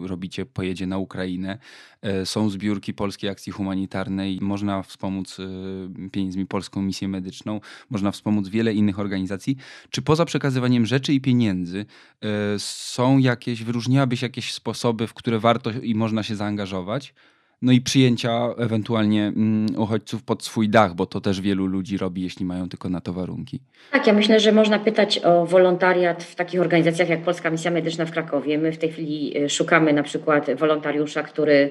robicie, 0.00 0.46
pojedzie 0.46 0.86
na 0.86 0.98
Ukrainę. 0.98 1.58
E, 2.02 2.26
są 2.26 2.50
zbiórki 2.50 2.94
Polskiej 2.94 3.30
Akcji 3.30 3.52
Humanitarnej, 3.52 4.38
można 4.42 4.82
wspomóc 4.82 5.40
e, 5.40 6.10
pieniędzmi 6.10 6.46
Polską 6.46 6.82
Misję 6.82 7.08
Medyczną, 7.08 7.60
można 7.90 8.10
wspomóc 8.10 8.48
wiele 8.48 8.74
innych 8.74 8.98
organizacji. 8.98 9.56
Czy 9.90 10.02
poza 10.02 10.24
przekazywaniem 10.24 10.86
rzeczy 10.86 11.12
i 11.12 11.20
pieniędzy 11.20 11.86
e, 12.22 12.28
są 12.58 13.18
jakieś, 13.18 13.64
wyróżniałabyś 13.64 14.22
jakieś 14.22 14.52
sposoby, 14.52 15.06
w 15.06 15.14
które 15.14 15.38
warto 15.38 15.70
i 15.70 15.94
można 15.94 16.22
się 16.22 16.36
zaangażować? 16.36 17.14
No 17.62 17.72
i 17.72 17.80
przyjęcia 17.80 18.54
ewentualnie 18.58 19.26
mm, 19.26 19.66
uchodźców 19.76 20.22
pod 20.22 20.44
swój 20.44 20.68
dach, 20.68 20.94
bo 20.94 21.06
to 21.06 21.20
też 21.20 21.40
wielu 21.40 21.66
ludzi 21.66 21.98
robi, 21.98 22.22
jeśli 22.22 22.44
mają 22.44 22.68
tylko 22.68 22.88
na 22.88 23.00
to 23.00 23.12
warunki. 23.12 23.60
Tak, 23.92 24.06
ja 24.06 24.12
myślę, 24.12 24.40
że 24.40 24.52
można 24.52 24.78
pytać 24.78 25.18
o 25.18 25.46
wolontariat 25.46 26.24
w 26.24 26.34
takich 26.34 26.60
organizacjach 26.60 27.08
jak 27.08 27.22
Polska 27.22 27.50
Misja 27.50 27.70
Medyczna 27.70 28.06
w 28.06 28.10
Krakowie. 28.10 28.58
My 28.58 28.72
w 28.72 28.78
tej 28.78 28.92
chwili 28.92 29.38
y, 29.38 29.48
szukamy 29.48 29.92
na 29.92 30.02
przykład 30.02 30.54
wolontariusza, 30.58 31.22
który, 31.22 31.70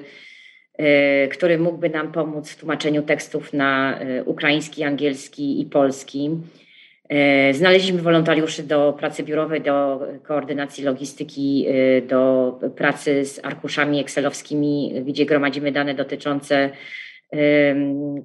y, 0.80 1.28
który 1.28 1.58
mógłby 1.58 1.90
nam 1.90 2.12
pomóc 2.12 2.50
w 2.50 2.56
tłumaczeniu 2.56 3.02
tekstów 3.02 3.52
na 3.52 4.00
y, 4.02 4.24
ukraiński, 4.24 4.84
angielski 4.84 5.60
i 5.60 5.64
polski. 5.64 6.30
E, 7.08 7.54
znaleźliśmy 7.54 8.02
wolontariuszy 8.02 8.62
do 8.62 8.92
pracy 8.98 9.22
biurowej, 9.22 9.60
do 9.60 10.00
koordynacji 10.22 10.84
logistyki, 10.84 11.66
e, 11.68 12.02
do 12.02 12.52
pracy 12.76 13.24
z 13.24 13.44
arkuszami 13.44 14.00
excelowskimi, 14.00 15.02
gdzie 15.06 15.26
gromadzimy 15.26 15.72
dane 15.72 15.94
dotyczące 15.94 16.70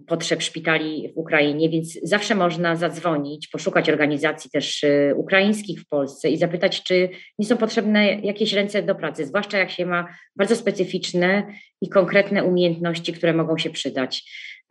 potrzeb 0.07 0.41
szpitali 0.41 1.09
w 1.15 1.17
Ukrainie, 1.17 1.69
więc 1.69 1.99
zawsze 2.03 2.35
można 2.35 2.75
zadzwonić, 2.75 3.47
poszukać 3.47 3.89
organizacji 3.89 4.51
też 4.51 4.83
e, 4.83 5.15
ukraińskich 5.15 5.81
w 5.81 5.87
Polsce 5.87 6.29
i 6.29 6.37
zapytać, 6.37 6.83
czy 6.83 7.09
nie 7.39 7.45
są 7.45 7.57
potrzebne 7.57 8.13
jakieś 8.13 8.53
ręce 8.53 8.83
do 8.83 8.95
pracy, 8.95 9.25
zwłaszcza 9.25 9.57
jak 9.57 9.71
się 9.71 9.85
ma 9.85 10.07
bardzo 10.35 10.55
specyficzne 10.55 11.47
i 11.81 11.89
konkretne 11.89 12.43
umiejętności, 12.43 13.13
które 13.13 13.33
mogą 13.33 13.57
się 13.57 13.69
przydać. 13.69 14.23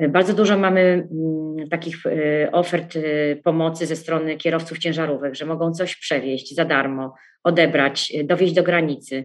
Bardzo 0.08 0.34
dużo 0.34 0.58
mamy 0.58 0.80
mm, 0.80 1.68
takich 1.68 2.06
e, 2.06 2.52
ofert 2.52 2.96
e, 2.96 3.00
pomocy 3.36 3.86
ze 3.86 3.96
strony 3.96 4.36
kierowców 4.36 4.78
ciężarówek, 4.78 5.34
że 5.34 5.46
mogą 5.46 5.72
coś 5.72 5.96
przewieźć 5.96 6.54
za 6.54 6.64
darmo, 6.64 7.14
odebrać, 7.44 8.12
e, 8.18 8.24
dowieźć 8.24 8.54
do 8.54 8.62
granicy. 8.62 9.24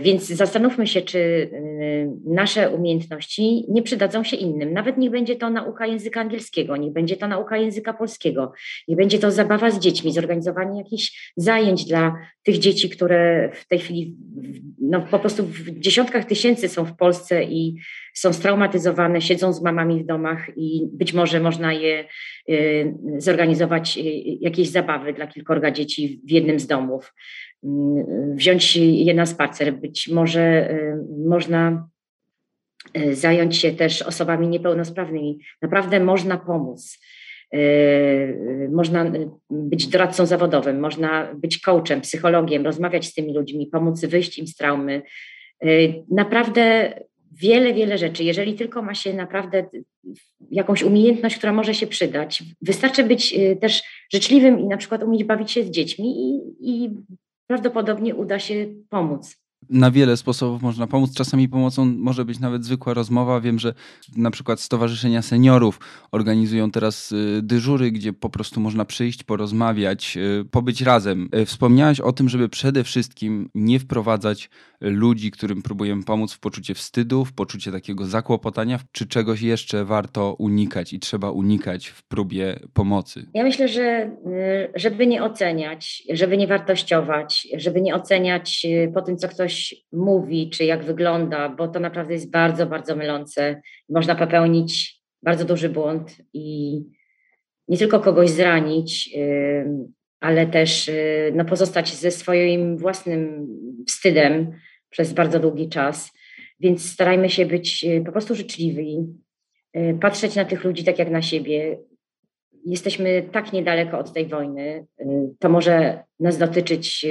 Więc 0.00 0.26
zastanówmy 0.26 0.86
się, 0.86 1.02
czy 1.02 1.50
nasze 2.26 2.70
umiejętności 2.70 3.64
nie 3.68 3.82
przydadzą 3.82 4.24
się 4.24 4.36
innym. 4.36 4.72
Nawet 4.72 4.98
niech 4.98 5.10
będzie 5.10 5.36
to 5.36 5.50
nauka 5.50 5.86
języka 5.86 6.20
angielskiego, 6.20 6.76
niech 6.76 6.92
będzie 6.92 7.16
to 7.16 7.28
nauka 7.28 7.56
języka 7.56 7.92
polskiego, 7.94 8.52
niech 8.88 8.98
będzie 8.98 9.18
to 9.18 9.30
zabawa 9.30 9.70
z 9.70 9.78
dziećmi, 9.78 10.12
zorganizowanie 10.12 10.78
jakichś 10.78 11.32
zajęć 11.36 11.84
dla 11.84 12.16
tych 12.42 12.58
dzieci, 12.58 12.90
które 12.90 13.50
w 13.54 13.68
tej 13.68 13.78
chwili 13.78 14.16
no, 14.80 15.00
po 15.00 15.18
prostu 15.18 15.44
w 15.46 15.70
dziesiątkach 15.70 16.24
tysięcy 16.24 16.68
są 16.68 16.84
w 16.84 16.96
Polsce 16.96 17.44
i 17.44 17.76
są 18.14 18.32
straumatyzowane, 18.32 19.20
siedzą 19.20 19.52
z 19.52 19.62
mamami 19.62 20.02
w 20.02 20.06
domach 20.06 20.50
i 20.56 20.88
być 20.92 21.12
może 21.12 21.40
można 21.40 21.72
je 21.72 22.04
y, 22.48 22.94
zorganizować 23.18 23.98
jakieś 24.40 24.68
zabawy 24.68 25.12
dla 25.12 25.26
kilkorga 25.26 25.70
dzieci 25.70 26.20
w 26.24 26.30
jednym 26.30 26.60
z 26.60 26.66
domów, 26.66 27.12
wziąć 28.34 28.76
je 28.76 29.14
na 29.14 29.26
spacer, 29.26 29.74
być 29.74 30.08
może 30.08 30.74
można 31.26 31.88
zająć 33.12 33.56
się 33.56 33.72
też 33.72 34.02
osobami 34.02 34.48
niepełnosprawnymi. 34.48 35.38
Naprawdę 35.62 36.00
można 36.00 36.38
pomóc. 36.38 36.98
Można 38.70 39.12
być 39.50 39.86
doradcą 39.86 40.26
zawodowym, 40.26 40.80
można 40.80 41.34
być 41.34 41.58
coachem, 41.58 42.00
psychologiem, 42.00 42.64
rozmawiać 42.64 43.06
z 43.06 43.14
tymi 43.14 43.34
ludźmi, 43.34 43.66
pomóc 43.66 44.04
wyjść 44.04 44.38
im 44.38 44.46
z 44.46 44.56
traumy. 44.56 45.02
Naprawdę 46.10 46.94
wiele, 47.32 47.74
wiele 47.74 47.98
rzeczy. 47.98 48.24
Jeżeli 48.24 48.54
tylko 48.54 48.82
ma 48.82 48.94
się 48.94 49.14
naprawdę 49.14 49.64
jakąś 50.50 50.82
umiejętność, 50.82 51.36
która 51.36 51.52
może 51.52 51.74
się 51.74 51.86
przydać, 51.86 52.42
wystarczy 52.62 53.04
być 53.04 53.34
y, 53.38 53.56
też 53.60 53.82
życzliwym 54.12 54.60
i 54.60 54.64
na 54.64 54.76
przykład 54.76 55.02
umieć 55.02 55.24
bawić 55.24 55.50
się 55.50 55.64
z 55.64 55.70
dziećmi 55.70 56.14
i, 56.20 56.40
i 56.60 56.90
prawdopodobnie 57.46 58.14
uda 58.14 58.38
się 58.38 58.66
pomóc 58.88 59.44
na 59.70 59.90
wiele 59.90 60.16
sposobów 60.16 60.62
można 60.62 60.86
pomóc. 60.86 61.14
Czasami 61.14 61.48
pomocą 61.48 61.84
może 61.84 62.24
być 62.24 62.38
nawet 62.38 62.64
zwykła 62.64 62.94
rozmowa. 62.94 63.40
Wiem, 63.40 63.58
że 63.58 63.74
na 64.16 64.30
przykład 64.30 64.60
Stowarzyszenia 64.60 65.22
Seniorów 65.22 65.80
organizują 66.12 66.70
teraz 66.70 67.12
y, 67.12 67.40
dyżury, 67.42 67.92
gdzie 67.92 68.12
po 68.12 68.30
prostu 68.30 68.60
można 68.60 68.84
przyjść, 68.84 69.22
porozmawiać, 69.22 70.16
y, 70.16 70.44
pobyć 70.50 70.80
razem. 70.80 71.28
Y, 71.36 71.46
wspomniałeś 71.46 72.00
o 72.00 72.12
tym, 72.12 72.28
żeby 72.28 72.48
przede 72.48 72.84
wszystkim 72.84 73.50
nie 73.54 73.78
wprowadzać 73.78 74.50
ludzi, 74.90 75.30
którym 75.30 75.62
próbujemy 75.62 76.04
pomóc 76.04 76.32
w 76.32 76.40
poczucie 76.40 76.74
wstydu, 76.74 77.24
w 77.24 77.32
poczucie 77.32 77.72
takiego 77.72 78.06
zakłopotania, 78.06 78.78
czy 78.92 79.06
czegoś 79.06 79.42
jeszcze 79.42 79.84
warto 79.84 80.34
unikać 80.38 80.92
i 80.92 81.00
trzeba 81.00 81.30
unikać 81.30 81.86
w 81.86 82.02
próbie 82.08 82.60
pomocy. 82.74 83.26
Ja 83.34 83.42
myślę, 83.42 83.68
że 83.68 84.10
żeby 84.74 85.06
nie 85.06 85.24
oceniać, 85.24 86.02
żeby 86.10 86.36
nie 86.36 86.46
wartościować, 86.46 87.48
żeby 87.56 87.80
nie 87.80 87.94
oceniać 87.94 88.66
po 88.94 89.02
tym, 89.02 89.16
co 89.16 89.28
ktoś 89.28 89.74
mówi, 89.92 90.50
czy 90.50 90.64
jak 90.64 90.84
wygląda, 90.84 91.48
bo 91.48 91.68
to 91.68 91.80
naprawdę 91.80 92.14
jest 92.14 92.30
bardzo, 92.30 92.66
bardzo 92.66 92.96
mylące. 92.96 93.62
Można 93.88 94.14
popełnić 94.14 95.00
bardzo 95.22 95.44
duży 95.44 95.68
błąd 95.68 96.16
i 96.32 96.80
nie 97.68 97.78
tylko 97.78 98.00
kogoś 98.00 98.30
zranić, 98.30 99.10
ale 100.20 100.46
też 100.46 100.88
y, 100.88 101.32
no, 101.34 101.44
pozostać 101.44 101.94
ze 101.94 102.10
swoim 102.10 102.78
własnym 102.78 103.46
wstydem 103.88 104.52
przez 104.94 105.12
bardzo 105.12 105.40
długi 105.40 105.68
czas. 105.68 106.12
Więc 106.60 106.90
starajmy 106.92 107.30
się 107.30 107.46
być 107.46 107.84
y, 107.84 108.02
po 108.06 108.12
prostu 108.12 108.34
życzliwi, 108.34 109.06
y, 109.76 109.98
patrzeć 110.00 110.36
na 110.36 110.44
tych 110.44 110.64
ludzi 110.64 110.84
tak 110.84 110.98
jak 110.98 111.10
na 111.10 111.22
siebie. 111.22 111.78
Jesteśmy 112.66 113.22
tak 113.32 113.52
niedaleko 113.52 113.98
od 113.98 114.12
tej 114.12 114.26
wojny. 114.26 114.86
To 115.38 115.48
może 115.48 116.04
nas 116.20 116.38
dotyczyć 116.38 117.06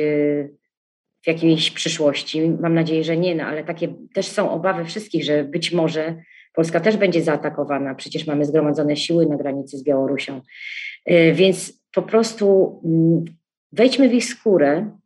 w 1.23 1.27
jakiejś 1.27 1.71
przyszłości. 1.71 2.49
Mam 2.49 2.73
nadzieję, 2.73 3.03
że 3.03 3.17
nie, 3.17 3.35
no, 3.35 3.43
ale 3.43 3.63
takie 3.63 3.93
też 4.13 4.25
są 4.25 4.51
obawy 4.51 4.85
wszystkich, 4.85 5.23
że 5.23 5.43
być 5.43 5.71
może 5.71 6.15
Polska 6.53 6.79
też 6.79 6.97
będzie 6.97 7.21
zaatakowana. 7.21 7.95
Przecież 7.95 8.27
mamy 8.27 8.45
zgromadzone 8.45 8.95
siły 8.95 9.25
na 9.25 9.37
granicy 9.37 9.77
z 9.77 9.83
Białorusią. 9.83 10.41
Więc 11.33 11.83
po 11.93 12.01
prostu 12.01 12.79
mm, 12.85 13.25
wejdźmy 13.71 14.09
w 14.09 14.13
ich 14.13 14.25
skórę 14.25 14.97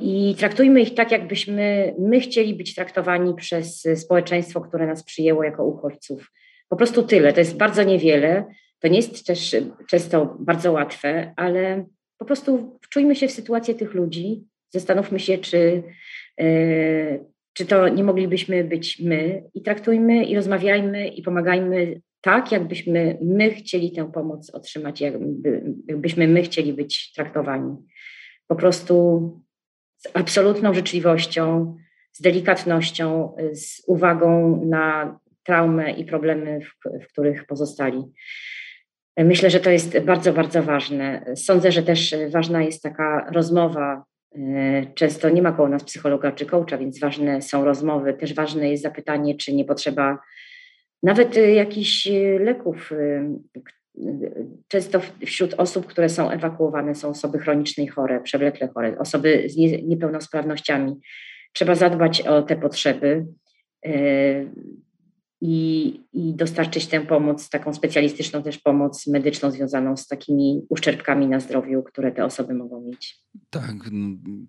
i 0.00 0.34
traktujmy 0.38 0.80
ich 0.80 0.94
tak, 0.94 1.12
jakbyśmy 1.12 1.94
my 1.98 2.20
chcieli 2.20 2.54
być 2.54 2.74
traktowani 2.74 3.34
przez 3.34 3.88
społeczeństwo, 3.94 4.60
które 4.60 4.86
nas 4.86 5.04
przyjęło 5.04 5.44
jako 5.44 5.64
uchodźców. 5.64 6.32
Po 6.68 6.76
prostu 6.76 7.02
tyle. 7.02 7.32
To 7.32 7.40
jest 7.40 7.56
bardzo 7.56 7.82
niewiele. 7.82 8.44
To 8.80 8.88
nie 8.88 8.96
jest 8.96 9.26
też 9.26 9.56
często 9.88 10.36
bardzo 10.40 10.72
łatwe, 10.72 11.32
ale 11.36 11.84
po 12.18 12.24
prostu 12.24 12.78
wczujmy 12.82 13.16
się 13.16 13.28
w 13.28 13.32
sytuację 13.32 13.74
tych 13.74 13.94
ludzi, 13.94 14.44
Zastanówmy 14.74 15.20
się, 15.20 15.38
czy, 15.38 15.82
e, 16.40 17.18
czy 17.52 17.66
to 17.66 17.88
nie 17.88 18.04
moglibyśmy 18.04 18.64
być 18.64 19.00
my 19.00 19.42
i 19.54 19.62
traktujmy 19.62 20.24
i 20.24 20.36
rozmawiajmy 20.36 21.08
i 21.08 21.22
pomagajmy 21.22 22.00
tak, 22.20 22.52
jakbyśmy 22.52 23.18
my 23.22 23.50
chcieli 23.50 23.92
tę 23.92 24.12
pomoc 24.12 24.50
otrzymać, 24.50 25.00
jakby, 25.00 25.74
jakbyśmy 25.88 26.28
my 26.28 26.42
chcieli 26.42 26.72
być 26.72 27.12
traktowani. 27.12 27.76
Po 28.46 28.56
prostu 28.56 29.43
z 30.04 30.16
absolutną 30.16 30.74
życzliwością, 30.74 31.76
z 32.12 32.20
delikatnością, 32.20 33.36
z 33.52 33.82
uwagą 33.86 34.60
na 34.66 35.18
traumę 35.44 35.92
i 35.92 36.04
problemy, 36.04 36.60
w, 36.60 37.04
w 37.04 37.08
których 37.08 37.46
pozostali. 37.46 38.02
Myślę, 39.16 39.50
że 39.50 39.60
to 39.60 39.70
jest 39.70 39.98
bardzo, 39.98 40.32
bardzo 40.32 40.62
ważne. 40.62 41.24
Sądzę, 41.36 41.72
że 41.72 41.82
też 41.82 42.14
ważna 42.30 42.62
jest 42.62 42.82
taka 42.82 43.30
rozmowa 43.32 44.04
E, 44.38 44.86
często 44.94 45.28
nie 45.28 45.42
ma 45.42 45.52
koło 45.52 45.68
nas 45.68 45.84
psychologa 45.84 46.32
czy 46.32 46.46
coacha, 46.46 46.78
więc 46.78 47.00
ważne 47.00 47.42
są 47.42 47.64
rozmowy. 47.64 48.14
Też 48.14 48.34
ważne 48.34 48.70
jest 48.70 48.82
zapytanie, 48.82 49.34
czy 49.36 49.54
nie 49.54 49.64
potrzeba 49.64 50.18
nawet 51.02 51.36
e, 51.36 51.54
jakichś 51.54 52.06
e, 52.06 52.38
leków. 52.38 52.90
Często 54.68 55.00
wśród 55.26 55.54
osób, 55.54 55.86
które 55.86 56.08
są 56.08 56.30
ewakuowane, 56.30 56.94
są 56.94 57.08
osoby 57.08 57.38
chroniczne 57.38 57.84
i 57.84 57.86
chore, 57.86 58.20
przewlekle 58.20 58.68
chore, 58.68 58.98
osoby 58.98 59.44
z 59.46 59.56
niepełnosprawnościami. 59.86 61.00
Trzeba 61.52 61.74
zadbać 61.74 62.22
o 62.22 62.42
te 62.42 62.56
potrzeby. 62.56 63.26
I, 65.40 66.00
i 66.12 66.34
dostarczyć 66.34 66.86
tę 66.86 67.00
pomoc, 67.00 67.48
taką 67.48 67.74
specjalistyczną 67.74 68.42
też 68.42 68.58
pomoc 68.58 69.06
medyczną 69.06 69.50
związaną 69.50 69.96
z 69.96 70.06
takimi 70.06 70.62
uszczerbkami 70.68 71.26
na 71.26 71.40
zdrowiu, 71.40 71.82
które 71.82 72.12
te 72.12 72.24
osoby 72.24 72.54
mogą 72.54 72.80
mieć. 72.80 73.24
Tak, 73.50 73.74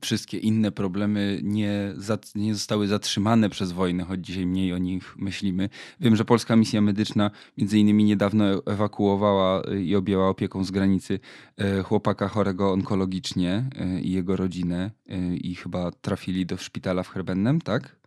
wszystkie 0.01 0.37
inne 0.37 0.71
problemy 0.71 1.39
nie, 1.43 1.93
nie 2.35 2.53
zostały 2.53 2.87
zatrzymane 2.87 3.49
przez 3.49 3.71
wojnę, 3.71 4.03
choć 4.03 4.25
dzisiaj 4.25 4.45
mniej 4.45 4.73
o 4.73 4.77
nich 4.77 5.15
myślimy. 5.17 5.69
Wiem, 5.99 6.15
że 6.15 6.25
Polska 6.25 6.55
Misja 6.55 6.81
Medyczna 6.81 7.31
między 7.57 7.79
innymi 7.79 8.03
niedawno 8.03 8.45
ewakuowała 8.65 9.61
i 9.83 9.95
objęła 9.95 10.29
opieką 10.29 10.63
z 10.63 10.71
granicy 10.71 11.19
e, 11.57 11.83
chłopaka 11.83 12.27
chorego 12.27 12.71
onkologicznie 12.71 13.69
e, 13.75 14.01
i 14.01 14.11
jego 14.11 14.35
rodzinę 14.35 14.91
e, 15.09 15.35
i 15.35 15.55
chyba 15.55 15.91
trafili 15.91 16.45
do 16.45 16.57
szpitala 16.57 17.03
w 17.03 17.09
Herbennem, 17.09 17.61
tak? 17.61 18.04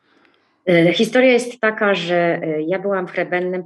E, 0.69 0.93
historia 0.93 1.33
jest 1.33 1.61
taka, 1.61 1.95
że 1.95 2.41
e, 2.43 2.63
ja 2.63 2.79
byłam 2.79 3.09
w 3.09 3.13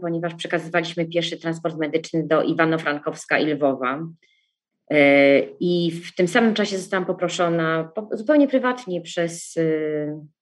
ponieważ 0.00 0.34
przekazywaliśmy 0.34 1.06
pierwszy 1.06 1.36
transport 1.36 1.78
medyczny 1.78 2.26
do 2.26 2.42
Iwano-Frankowska 2.42 3.40
i 3.40 3.46
Lwowa. 3.46 4.06
E, 4.90 5.40
I 5.60 5.90
w 5.90 6.14
tym 6.14 6.28
samym 6.28 6.54
czasie 6.54 6.78
zostałam 6.78 7.06
poproszona 7.06 7.92
zupełnie 8.12 8.48
prywatnie 8.48 9.00
przez 9.00 9.54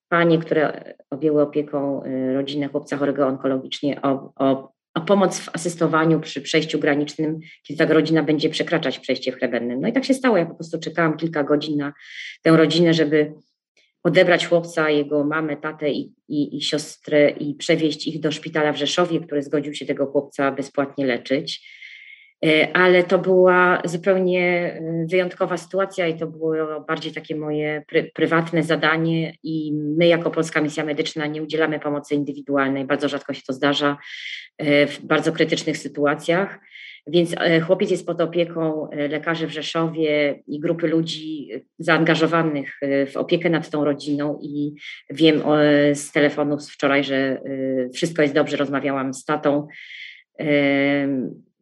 panie, 0.09 0.39
które 0.39 0.95
objęły 1.11 1.43
opieką 1.43 2.03
rodzinę 2.35 2.69
chłopca 2.69 2.97
chorego 2.97 3.27
onkologicznie 3.27 4.03
o, 4.03 4.33
o, 4.37 4.73
o, 4.95 5.01
pomoc 5.01 5.41
w 5.41 5.55
asystowaniu 5.55 6.21
przy 6.21 6.41
przejściu 6.41 6.79
granicznym, 6.79 7.39
kiedy 7.63 7.87
ta 7.87 7.95
rodzina 7.95 8.23
będzie 8.23 8.51
przekraczać 8.51 8.99
przejście 8.99 9.33
w 9.33 9.37
Chrebennym. 9.37 9.81
No 9.81 9.89
i 9.89 9.93
tak 9.93 10.05
się 10.05 10.15
stało. 10.15 10.37
Ja 10.37 10.47
po 10.47 10.55
prostu 10.55 10.81
czekałam 10.81 11.17
kilka 11.17 11.45
godzin 11.45 11.79
na 11.79 11.93
tę 12.43 12.57
rodzinę, 12.57 12.95
żeby 12.95 13.33
odebrać 14.03 14.47
chłopca, 14.47 14.91
jego 14.91 15.25
mamę, 15.25 15.57
tatę 15.57 15.91
i, 15.91 16.13
i, 16.29 16.57
i 16.57 16.63
siostrę 16.63 17.31
i 17.31 17.55
przewieźć 17.55 18.07
ich 18.07 18.21
do 18.21 18.33
szpitala 18.33 18.73
w 18.73 18.77
Rzeszowie, 18.77 19.21
który 19.21 19.43
zgodził 19.43 19.75
się 19.75 19.87
tego 19.87 20.07
chłopca 20.07 20.53
bezpłatnie 20.53 21.07
leczyć. 21.07 21.71
E, 22.47 22.77
ale 22.77 23.05
to 23.05 23.19
była 23.19 23.83
zupełnie 23.85 24.73
e, 24.73 25.07
wyjątkowa 25.11 25.57
sytuacja 25.57 26.07
i 26.07 26.19
to 26.19 26.27
było 26.27 26.81
bardziej 26.89 27.13
takie 27.13 27.37
moje 27.37 27.83
pry, 27.87 28.11
prywatne 28.15 28.63
zadanie 28.63 29.35
i 29.43 29.73
my 29.75 30.07
jako 30.07 30.31
Polska 30.31 30.61
Misja 30.61 30.85
Medyczna 30.85 31.27
nie 31.27 31.43
udzielamy 31.43 31.81
pomocy 31.81 32.15
indywidualnej, 32.15 32.85
bardzo 32.85 33.09
rzadko 33.09 33.35
się 33.35 33.43
to 33.47 33.53
zdarza 33.53 33.97
e, 34.59 34.87
w 34.87 35.01
bardzo 35.01 35.33
krytycznych 35.33 35.79
sytuacjach. 35.79 36.59
Więc 37.07 37.35
e, 37.37 37.61
chłopiec 37.61 37.91
jest 37.91 38.07
pod 38.07 38.21
opieką 38.21 38.91
e, 38.91 39.09
lekarzy 39.09 39.47
w 39.47 39.51
Rzeszowie 39.51 40.43
i 40.47 40.61
grupy 40.61 40.89
ludzi 40.89 41.51
zaangażowanych 41.79 42.79
e, 42.83 43.07
w 43.07 43.17
opiekę 43.17 43.51
nad 43.51 43.71
tą 43.71 43.85
rodziną 43.85 44.39
i 44.43 44.75
wiem 45.11 45.43
z 45.95 46.13
telefonów 46.13 46.63
z 46.63 46.71
wczoraj, 46.71 47.05
że 47.05 47.43
wszystko 47.95 48.23
jest 48.23 48.35
dobrze, 48.35 48.57
rozmawiałam 48.57 49.15
z 49.15 49.25
tatą. 49.25 49.67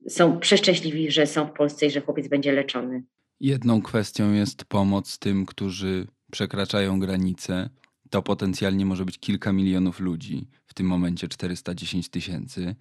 Są 0.09 0.39
przeszczęśliwi, 0.39 1.11
że 1.11 1.27
są 1.27 1.47
w 1.47 1.53
Polsce 1.53 1.87
i 1.87 1.91
że 1.91 2.01
chłopiec 2.01 2.29
będzie 2.29 2.53
leczony. 2.53 3.03
Jedną 3.41 3.83
kwestią 3.83 4.33
jest 4.33 4.65
pomoc 4.65 5.19
tym, 5.19 5.47
którzy 5.47 6.07
przekraczają 6.33 7.01
granice. 7.01 7.71
To 8.11 8.23
potencjalnie 8.23 8.87
może 8.87 9.05
być 9.05 9.19
kilka 9.19 9.53
milionów 9.53 10.01
ludzi, 10.01 10.47
w 10.67 10.75
tym 10.75 10.87
momencie 10.87 11.29
410 11.29 12.09
tysięcy 12.09 12.75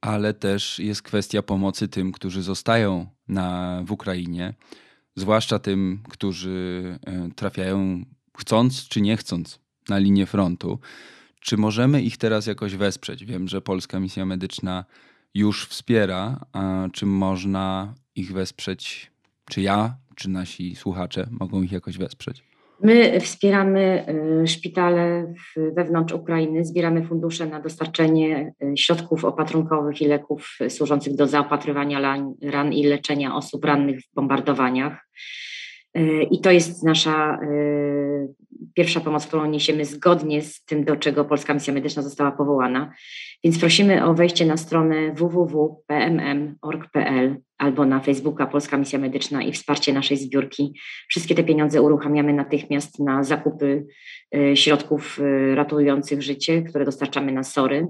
ale 0.00 0.34
też 0.34 0.78
jest 0.78 1.02
kwestia 1.02 1.42
pomocy 1.42 1.88
tym, 1.88 2.12
którzy 2.12 2.42
zostają 2.42 3.06
na, 3.28 3.80
w 3.86 3.92
Ukrainie, 3.92 4.54
zwłaszcza 5.16 5.58
tym, 5.58 6.02
którzy 6.08 6.98
e, 7.06 7.28
trafiają 7.36 8.04
chcąc 8.38 8.88
czy 8.88 9.00
nie 9.00 9.16
chcąc 9.16 9.60
na 9.88 9.98
linię 9.98 10.26
frontu. 10.26 10.78
Czy 11.40 11.56
możemy 11.56 12.02
ich 12.02 12.16
teraz 12.16 12.46
jakoś 12.46 12.76
wesprzeć? 12.76 13.24
Wiem, 13.24 13.48
że 13.48 13.60
Polska 13.60 14.00
Misja 14.00 14.26
Medyczna 14.26 14.84
już 15.34 15.66
wspiera, 15.66 16.46
a 16.52 16.88
czy 16.92 17.06
można 17.06 17.94
ich 18.14 18.32
wesprzeć? 18.32 19.10
Czy 19.50 19.62
ja, 19.62 19.96
czy 20.16 20.28
nasi 20.28 20.76
słuchacze 20.76 21.28
mogą 21.30 21.62
ich 21.62 21.72
jakoś 21.72 21.98
wesprzeć? 21.98 22.49
My 22.82 23.20
wspieramy 23.20 24.06
y, 24.42 24.46
szpitale 24.46 25.34
wewnątrz 25.56 26.14
Ukrainy, 26.14 26.64
zbieramy 26.64 27.06
fundusze 27.06 27.46
na 27.46 27.60
dostarczenie 27.60 28.52
y, 28.62 28.76
środków 28.76 29.24
opatrunkowych 29.24 30.02
i 30.02 30.06
leków 30.06 30.58
służących 30.68 31.14
do 31.14 31.26
zaopatrywania 31.26 32.24
ran 32.42 32.72
i 32.72 32.84
leczenia 32.84 33.34
osób 33.34 33.64
rannych 33.64 34.00
w 34.00 34.14
bombardowaniach. 34.14 35.06
Y, 35.98 36.22
I 36.30 36.40
to 36.40 36.50
jest 36.50 36.82
nasza 36.82 37.38
pierwsza 38.74 39.00
pomoc, 39.00 39.26
którą 39.26 39.46
niesiemy 39.46 39.84
zgodnie 39.84 40.42
z 40.42 40.64
tym, 40.64 40.84
do 40.84 40.96
czego 40.96 41.24
Polska 41.24 41.54
Misja 41.54 41.74
Medyczna 41.74 42.02
została 42.02 42.32
powołana. 42.32 42.92
Więc 43.44 43.58
prosimy 43.58 44.04
o 44.04 44.14
wejście 44.14 44.46
na 44.46 44.56
stronę 44.56 45.12
www.pmm.org.pl 45.12 47.36
albo 47.58 47.84
na 47.84 48.00
Facebooka 48.00 48.46
Polska 48.46 48.76
Misja 48.76 48.98
Medyczna 48.98 49.42
i 49.42 49.52
wsparcie 49.52 49.92
naszej 49.92 50.16
zbiórki. 50.16 50.74
Wszystkie 51.08 51.34
te 51.34 51.44
pieniądze 51.44 51.82
uruchamiamy 51.82 52.32
natychmiast 52.32 52.98
na 52.98 53.24
zakupy 53.24 53.86
y, 54.36 54.56
środków 54.56 55.20
ratujących 55.54 56.22
życie, 56.22 56.62
które 56.62 56.84
dostarczamy 56.84 57.32
na 57.32 57.42
SORY. 57.42 57.86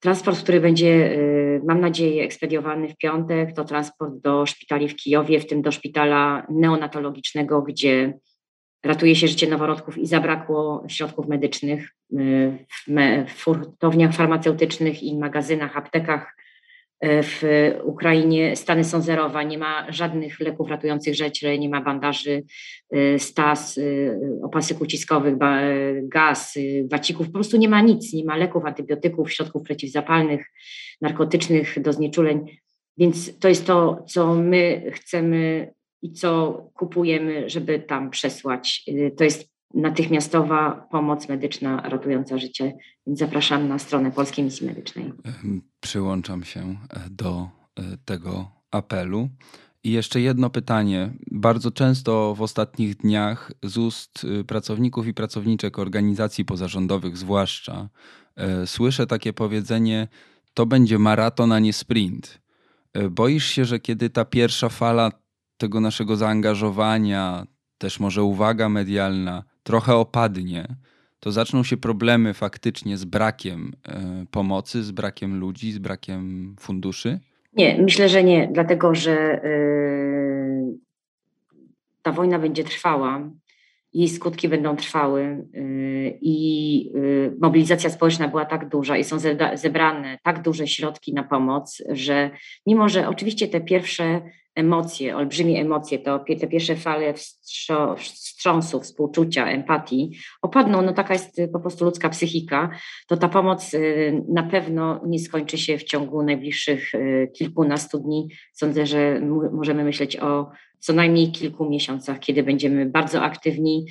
Transport, 0.00 0.42
który 0.42 0.60
będzie, 0.60 1.12
y, 1.12 1.60
mam 1.64 1.80
nadzieję, 1.80 2.24
ekspediowany 2.24 2.88
w 2.88 2.96
piątek, 2.96 3.52
to 3.52 3.64
transport 3.64 4.14
do 4.14 4.46
szpitali 4.46 4.88
w 4.88 4.96
Kijowie, 4.96 5.40
w 5.40 5.46
tym 5.46 5.62
do 5.62 5.72
szpitala 5.72 6.46
neonatologicznego, 6.50 7.62
gdzie 7.62 8.18
ratuje 8.84 9.16
się 9.16 9.28
życie 9.28 9.46
noworodków 9.46 9.98
i 9.98 10.06
zabrakło 10.06 10.84
środków 10.88 11.28
medycznych 11.28 11.94
w, 12.10 12.88
me, 12.88 13.26
w 13.26 13.32
furtowniach 13.32 14.14
farmaceutycznych 14.14 15.02
i 15.02 15.18
magazynach, 15.18 15.76
aptekach 15.76 16.36
w 17.02 17.42
Ukrainie 17.84 18.56
stany 18.56 18.84
są 18.84 19.02
zerowe, 19.02 19.44
nie 19.44 19.58
ma 19.58 19.92
żadnych 19.92 20.40
leków 20.40 20.70
ratujących 20.70 21.14
życie, 21.14 21.58
nie 21.58 21.68
ma 21.68 21.80
bandaży, 21.80 22.42
e, 22.90 23.18
stas, 23.18 23.78
e, 23.78 23.82
opasek 24.42 24.80
uciskowych, 24.80 25.34
gaz, 26.02 26.58
wacików, 26.90 27.26
po 27.26 27.32
prostu 27.32 27.56
nie 27.56 27.68
ma 27.68 27.80
nic, 27.80 28.12
nie 28.12 28.24
ma 28.24 28.36
leków, 28.36 28.64
antybiotyków, 28.64 29.32
środków 29.32 29.62
przeciwzapalnych, 29.62 30.46
narkotycznych 31.00 31.82
do 31.82 31.92
znieczuleń. 31.92 32.46
Więc 32.98 33.38
to 33.38 33.48
jest 33.48 33.66
to, 33.66 34.04
co 34.08 34.34
my 34.34 34.90
chcemy 34.94 35.72
i 36.02 36.12
co 36.12 36.52
kupujemy, 36.74 37.50
żeby 37.50 37.78
tam 37.78 38.10
przesłać. 38.10 38.84
To 39.16 39.24
jest 39.24 39.55
natychmiastowa 39.74 40.86
pomoc 40.90 41.28
medyczna 41.28 41.80
ratująca 41.80 42.38
życie. 42.38 42.72
Więc 43.06 43.18
zapraszam 43.18 43.68
na 43.68 43.78
stronę 43.78 44.10
Polskiej 44.10 44.44
Misji 44.44 44.66
Medycznej. 44.66 45.12
Przyłączam 45.80 46.44
się 46.44 46.60
e, 46.60 47.10
do 47.10 47.48
e, 47.76 47.82
tego 48.04 48.50
apelu. 48.70 49.28
I 49.84 49.92
jeszcze 49.92 50.20
jedno 50.20 50.50
pytanie. 50.50 51.10
Bardzo 51.30 51.70
często 51.70 52.34
w 52.34 52.42
ostatnich 52.42 52.96
dniach 52.96 53.52
z 53.62 53.78
ust 53.78 54.26
e, 54.40 54.44
pracowników 54.44 55.06
i 55.06 55.14
pracowniczek 55.14 55.78
organizacji 55.78 56.44
pozarządowych, 56.44 57.16
zwłaszcza, 57.16 57.88
słyszę 58.66 59.06
takie 59.06 59.32
powiedzenie: 59.32 60.08
to 60.54 60.66
będzie 60.66 60.98
maraton, 60.98 61.52
a 61.52 61.58
nie 61.58 61.72
sprint. 61.72 62.40
Boisz 63.10 63.46
się, 63.46 63.64
że 63.64 63.80
kiedy 63.80 64.10
ta 64.10 64.24
pierwsza 64.24 64.68
fala 64.68 65.12
tego 65.56 65.80
naszego 65.80 66.16
zaangażowania, 66.16 67.46
też 67.78 68.00
może 68.00 68.22
uwaga 68.22 68.68
medialna 68.68 69.44
trochę 69.66 69.94
opadnie, 69.94 70.66
to 71.20 71.32
zaczną 71.32 71.64
się 71.64 71.76
problemy 71.76 72.34
faktycznie 72.34 72.96
z 72.96 73.04
brakiem 73.04 73.72
e, 73.88 74.24
pomocy, 74.30 74.82
z 74.82 74.90
brakiem 74.90 75.40
ludzi, 75.40 75.72
z 75.72 75.78
brakiem 75.78 76.56
funduszy? 76.60 77.20
Nie, 77.56 77.82
myślę, 77.82 78.08
że 78.08 78.24
nie, 78.24 78.48
dlatego 78.52 78.94
że 78.94 79.12
e, 79.12 79.48
ta 82.02 82.12
wojna 82.12 82.38
będzie 82.38 82.64
trwała, 82.64 83.30
jej 83.92 84.08
skutki 84.08 84.48
będą 84.48 84.76
trwały 84.76 85.22
e, 85.22 85.60
i 86.20 86.92
mobilizacja 87.40 87.90
społeczna 87.90 88.28
była 88.28 88.44
tak 88.44 88.68
duża 88.68 88.96
i 88.96 89.04
są 89.04 89.18
zebrane 89.54 90.18
tak 90.22 90.42
duże 90.42 90.66
środki 90.66 91.14
na 91.14 91.22
pomoc, 91.22 91.82
że 91.88 92.30
mimo, 92.66 92.88
że 92.88 93.08
oczywiście 93.08 93.48
te 93.48 93.60
pierwsze 93.60 94.22
emocje, 94.56 95.16
olbrzymie 95.16 95.60
emocje, 95.60 95.98
to 95.98 96.24
te 96.40 96.46
pierwsze 96.46 96.76
fale 96.76 97.14
wstrząsu, 97.96 98.80
współczucia, 98.80 99.46
empatii 99.46 100.10
opadną, 100.42 100.82
no 100.82 100.92
taka 100.92 101.12
jest 101.12 101.40
po 101.52 101.60
prostu 101.60 101.84
ludzka 101.84 102.08
psychika, 102.08 102.70
to 103.08 103.16
ta 103.16 103.28
pomoc 103.28 103.74
y, 103.74 104.24
na 104.28 104.42
pewno 104.42 105.00
nie 105.06 105.18
skończy 105.18 105.58
się 105.58 105.78
w 105.78 105.84
ciągu 105.84 106.22
najbliższych 106.22 106.94
y, 106.94 107.30
kilkunastu 107.34 107.98
dni. 107.98 108.28
Sądzę, 108.52 108.86
że 108.86 109.20
możemy 109.52 109.84
myśleć 109.84 110.16
o 110.16 110.50
co 110.78 110.92
najmniej 110.92 111.32
kilku 111.32 111.70
miesiącach, 111.70 112.18
kiedy 112.18 112.42
będziemy 112.42 112.86
bardzo 112.86 113.22
aktywni 113.22 113.86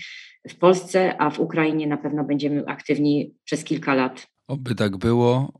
w 0.50 0.56
Polsce, 0.56 1.22
a 1.22 1.30
w 1.30 1.40
Ukrainie 1.40 1.88
na 1.88 1.98
pewno 1.98 2.24
będziemy 2.24 2.66
aktywni 2.66 3.34
przez 3.44 3.64
kilka 3.64 3.96
lat. 3.96 4.28
Oby 4.48 4.76
tak 4.76 4.98
było, 4.98 5.54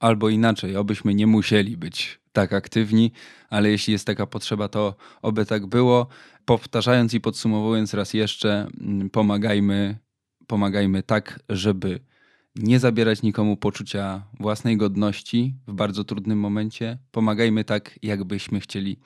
albo 0.00 0.28
inaczej, 0.28 0.76
obyśmy 0.76 1.14
nie 1.14 1.26
musieli 1.26 1.76
być 1.76 2.19
tak 2.32 2.52
aktywni, 2.52 3.12
ale 3.50 3.70
jeśli 3.70 3.92
jest 3.92 4.06
taka 4.06 4.26
potrzeba, 4.26 4.68
to 4.68 4.94
oby 5.22 5.46
tak 5.46 5.66
było. 5.66 6.06
Powtarzając 6.44 7.14
i 7.14 7.20
podsumowując 7.20 7.94
raz 7.94 8.14
jeszcze, 8.14 8.66
mm, 8.80 9.10
pomagajmy, 9.10 9.98
pomagajmy 10.46 11.02
tak, 11.02 11.40
żeby 11.48 12.00
nie 12.56 12.78
zabierać 12.78 13.22
nikomu 13.22 13.56
poczucia 13.56 14.22
własnej 14.40 14.76
godności 14.76 15.54
w 15.66 15.72
bardzo 15.72 16.04
trudnym 16.04 16.38
momencie. 16.38 16.98
Pomagajmy 17.10 17.64
tak, 17.64 17.98
jakbyśmy 18.02 18.60
chcieli, 18.60 18.96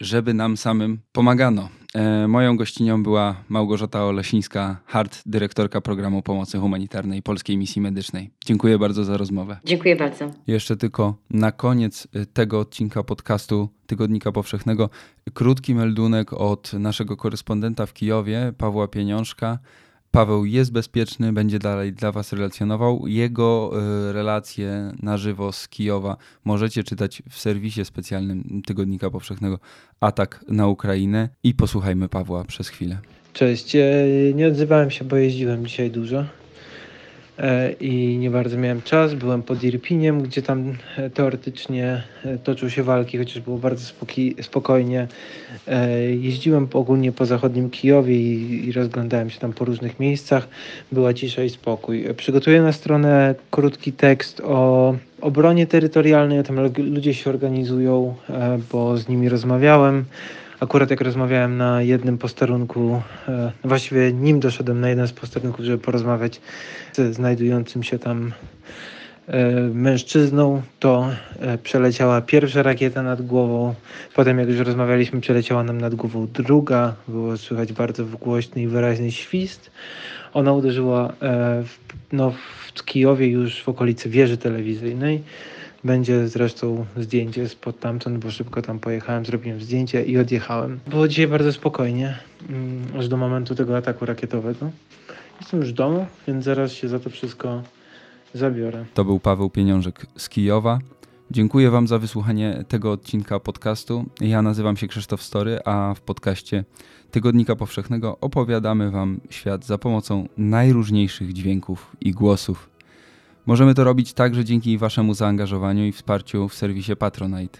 żeby 0.00 0.34
nam 0.34 0.56
samym 0.56 0.98
pomagano. 1.12 1.68
E, 1.94 2.28
moją 2.28 2.56
gościnią 2.56 3.02
była 3.02 3.44
Małgorzata 3.48 4.04
Olesińska, 4.04 4.80
Hart, 4.86 5.22
dyrektorka 5.26 5.80
programu 5.80 6.22
pomocy 6.22 6.58
humanitarnej 6.58 7.22
Polskiej 7.22 7.56
Misji 7.56 7.82
Medycznej. 7.82 8.30
Dziękuję 8.44 8.78
bardzo 8.78 9.04
za 9.04 9.16
rozmowę. 9.16 9.56
Dziękuję 9.64 9.96
bardzo. 9.96 10.30
Jeszcze 10.46 10.76
tylko 10.76 11.14
na 11.30 11.52
koniec 11.52 12.08
e, 12.14 12.26
tego 12.26 12.60
odcinka 12.60 13.02
podcastu 13.02 13.68
Tygodnika 13.86 14.32
Powszechnego 14.32 14.90
krótki 15.34 15.74
meldunek 15.74 16.32
od 16.32 16.72
naszego 16.72 17.16
korespondenta 17.16 17.86
w 17.86 17.92
Kijowie, 17.92 18.52
Pawła 18.58 18.88
Pieniążka. 18.88 19.58
Paweł 20.10 20.44
jest 20.44 20.72
bezpieczny, 20.72 21.32
będzie 21.32 21.58
dalej 21.58 21.92
dla 21.92 22.12
Was 22.12 22.32
relacjonował. 22.32 23.06
Jego 23.06 23.72
y, 24.08 24.12
relacje 24.12 24.92
na 25.02 25.16
żywo 25.16 25.52
z 25.52 25.68
Kijowa 25.68 26.16
możecie 26.44 26.84
czytać 26.84 27.22
w 27.30 27.38
serwisie 27.38 27.84
specjalnym 27.84 28.62
Tygodnika 28.66 29.10
Powszechnego 29.10 29.58
Atak 30.00 30.44
na 30.48 30.68
Ukrainę 30.68 31.28
i 31.42 31.54
posłuchajmy 31.54 32.08
Pawła 32.08 32.44
przez 32.44 32.68
chwilę. 32.68 32.98
Cześć, 33.32 33.76
e, 33.76 34.04
nie 34.34 34.48
odzywałem 34.48 34.90
się, 34.90 35.04
bo 35.04 35.16
jeździłem 35.16 35.66
dzisiaj 35.66 35.90
dużo. 35.90 36.24
E, 37.40 37.72
i 37.72 38.18
nie 38.18 38.30
bardzo 38.30 38.56
miałem 38.56 38.82
czas. 38.82 39.14
Byłem 39.14 39.42
pod 39.42 39.64
Irpiniem, 39.64 40.22
gdzie 40.22 40.42
tam 40.42 40.74
e, 40.96 41.10
teoretycznie 41.10 42.02
e, 42.24 42.38
toczył 42.38 42.70
się 42.70 42.82
walki, 42.82 43.18
chociaż 43.18 43.40
było 43.40 43.58
bardzo 43.58 43.92
spokojnie. 44.42 45.08
Jeździłem 46.20 46.68
ogólnie 46.72 47.12
po 47.12 47.26
zachodnim 47.26 47.70
Kijowie 47.70 48.16
i, 48.16 48.68
i 48.68 48.72
rozglądałem 48.72 49.30
się 49.30 49.40
tam 49.40 49.52
po 49.52 49.64
różnych 49.64 50.00
miejscach. 50.00 50.48
Była 50.92 51.14
cisza 51.14 51.44
i 51.44 51.50
spokój. 51.50 52.04
Przygotuję 52.16 52.62
na 52.62 52.72
stronę 52.72 53.34
krótki 53.50 53.92
tekst 53.92 54.40
o 54.44 54.94
obronie 55.20 55.66
terytorialnej. 55.66 56.44
Tam 56.44 56.56
ludzie 56.76 57.14
się 57.14 57.30
organizują, 57.30 58.14
bo 58.72 58.96
z 58.96 59.08
nimi 59.08 59.28
rozmawiałem 59.28 60.04
akurat 60.60 60.90
jak 60.90 61.00
rozmawiałem 61.00 61.56
na 61.56 61.82
jednym 61.82 62.18
posterunku, 62.18 63.02
e, 63.28 63.52
właściwie 63.64 64.12
nim 64.12 64.40
doszedłem 64.40 64.80
na 64.80 64.88
jeden 64.88 65.08
z 65.08 65.12
posterunków, 65.12 65.64
żeby 65.64 65.78
porozmawiać 65.78 66.40
z 66.92 67.14
znajdującym 67.14 67.82
się 67.82 67.98
tam 67.98 68.32
e, 69.26 69.50
mężczyzną, 69.74 70.62
to 70.80 71.10
e, 71.40 71.58
przeleciała 71.58 72.20
pierwsza 72.20 72.62
rakieta 72.62 73.02
nad 73.02 73.22
głową. 73.22 73.74
Potem, 74.14 74.38
jak 74.38 74.48
już 74.48 74.58
rozmawialiśmy, 74.58 75.20
przeleciała 75.20 75.62
nam 75.62 75.80
nad 75.80 75.94
głową 75.94 76.26
druga. 76.34 76.94
Było 77.08 77.36
słychać 77.36 77.72
bardzo 77.72 78.04
głośny 78.04 78.62
i 78.62 78.66
wyraźny 78.66 79.12
świst. 79.12 79.70
Ona 80.34 80.52
uderzyła 80.52 81.12
w, 81.64 81.74
no, 82.12 82.32
w 82.74 82.84
Kijowie 82.84 83.26
już 83.26 83.62
w 83.62 83.68
okolicy 83.68 84.08
wieży 84.08 84.36
telewizyjnej. 84.36 85.22
Będzie 85.84 86.28
zresztą 86.28 86.86
zdjęcie 86.96 87.48
spod 87.48 87.80
tamtąd, 87.80 88.18
bo 88.24 88.30
szybko 88.30 88.62
tam 88.62 88.78
pojechałem, 88.78 89.24
zrobiłem 89.26 89.60
zdjęcie 89.60 90.04
i 90.04 90.18
odjechałem. 90.18 90.80
Było 90.86 91.08
dzisiaj 91.08 91.26
bardzo 91.26 91.52
spokojnie, 91.52 92.18
mm, 92.48 92.82
aż 92.98 93.08
do 93.08 93.16
momentu 93.16 93.54
tego 93.54 93.76
ataku 93.76 94.06
rakietowego. 94.06 94.70
Jestem 95.40 95.60
już 95.60 95.70
w 95.70 95.74
domu, 95.74 96.06
więc 96.26 96.44
zaraz 96.44 96.72
się 96.72 96.88
za 96.88 97.00
to 97.00 97.10
wszystko 97.10 97.62
zabiorę. 98.34 98.84
To 98.94 99.04
był 99.04 99.20
Paweł 99.20 99.50
Pieniążek 99.50 100.06
z 100.16 100.28
Kijowa. 100.28 100.78
Dziękuję 101.30 101.70
Wam 101.70 101.88
za 101.88 101.98
wysłuchanie 101.98 102.64
tego 102.68 102.92
odcinka 102.92 103.40
podcastu. 103.40 104.04
Ja 104.20 104.42
nazywam 104.42 104.76
się 104.76 104.88
Krzysztof 104.88 105.22
Story, 105.22 105.58
a 105.64 105.94
w 105.96 106.00
podcaście 106.00 106.64
Tygodnika 107.10 107.56
Powszechnego 107.56 108.18
opowiadamy 108.20 108.90
Wam 108.90 109.20
świat 109.30 109.64
za 109.64 109.78
pomocą 109.78 110.28
najróżniejszych 110.36 111.32
dźwięków 111.32 111.96
i 112.00 112.12
głosów. 112.12 112.70
Możemy 113.50 113.74
to 113.74 113.84
robić 113.84 114.12
także 114.12 114.44
dzięki 114.44 114.78
Waszemu 114.78 115.14
zaangażowaniu 115.14 115.86
i 115.86 115.92
wsparciu 115.92 116.48
w 116.48 116.54
serwisie 116.54 116.96
Patronite, 116.96 117.58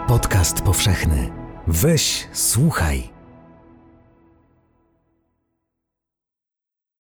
Podcast 0.09 0.63
powszechny. 0.63 1.31
Weź, 1.67 2.29
słuchaj. 2.33 3.16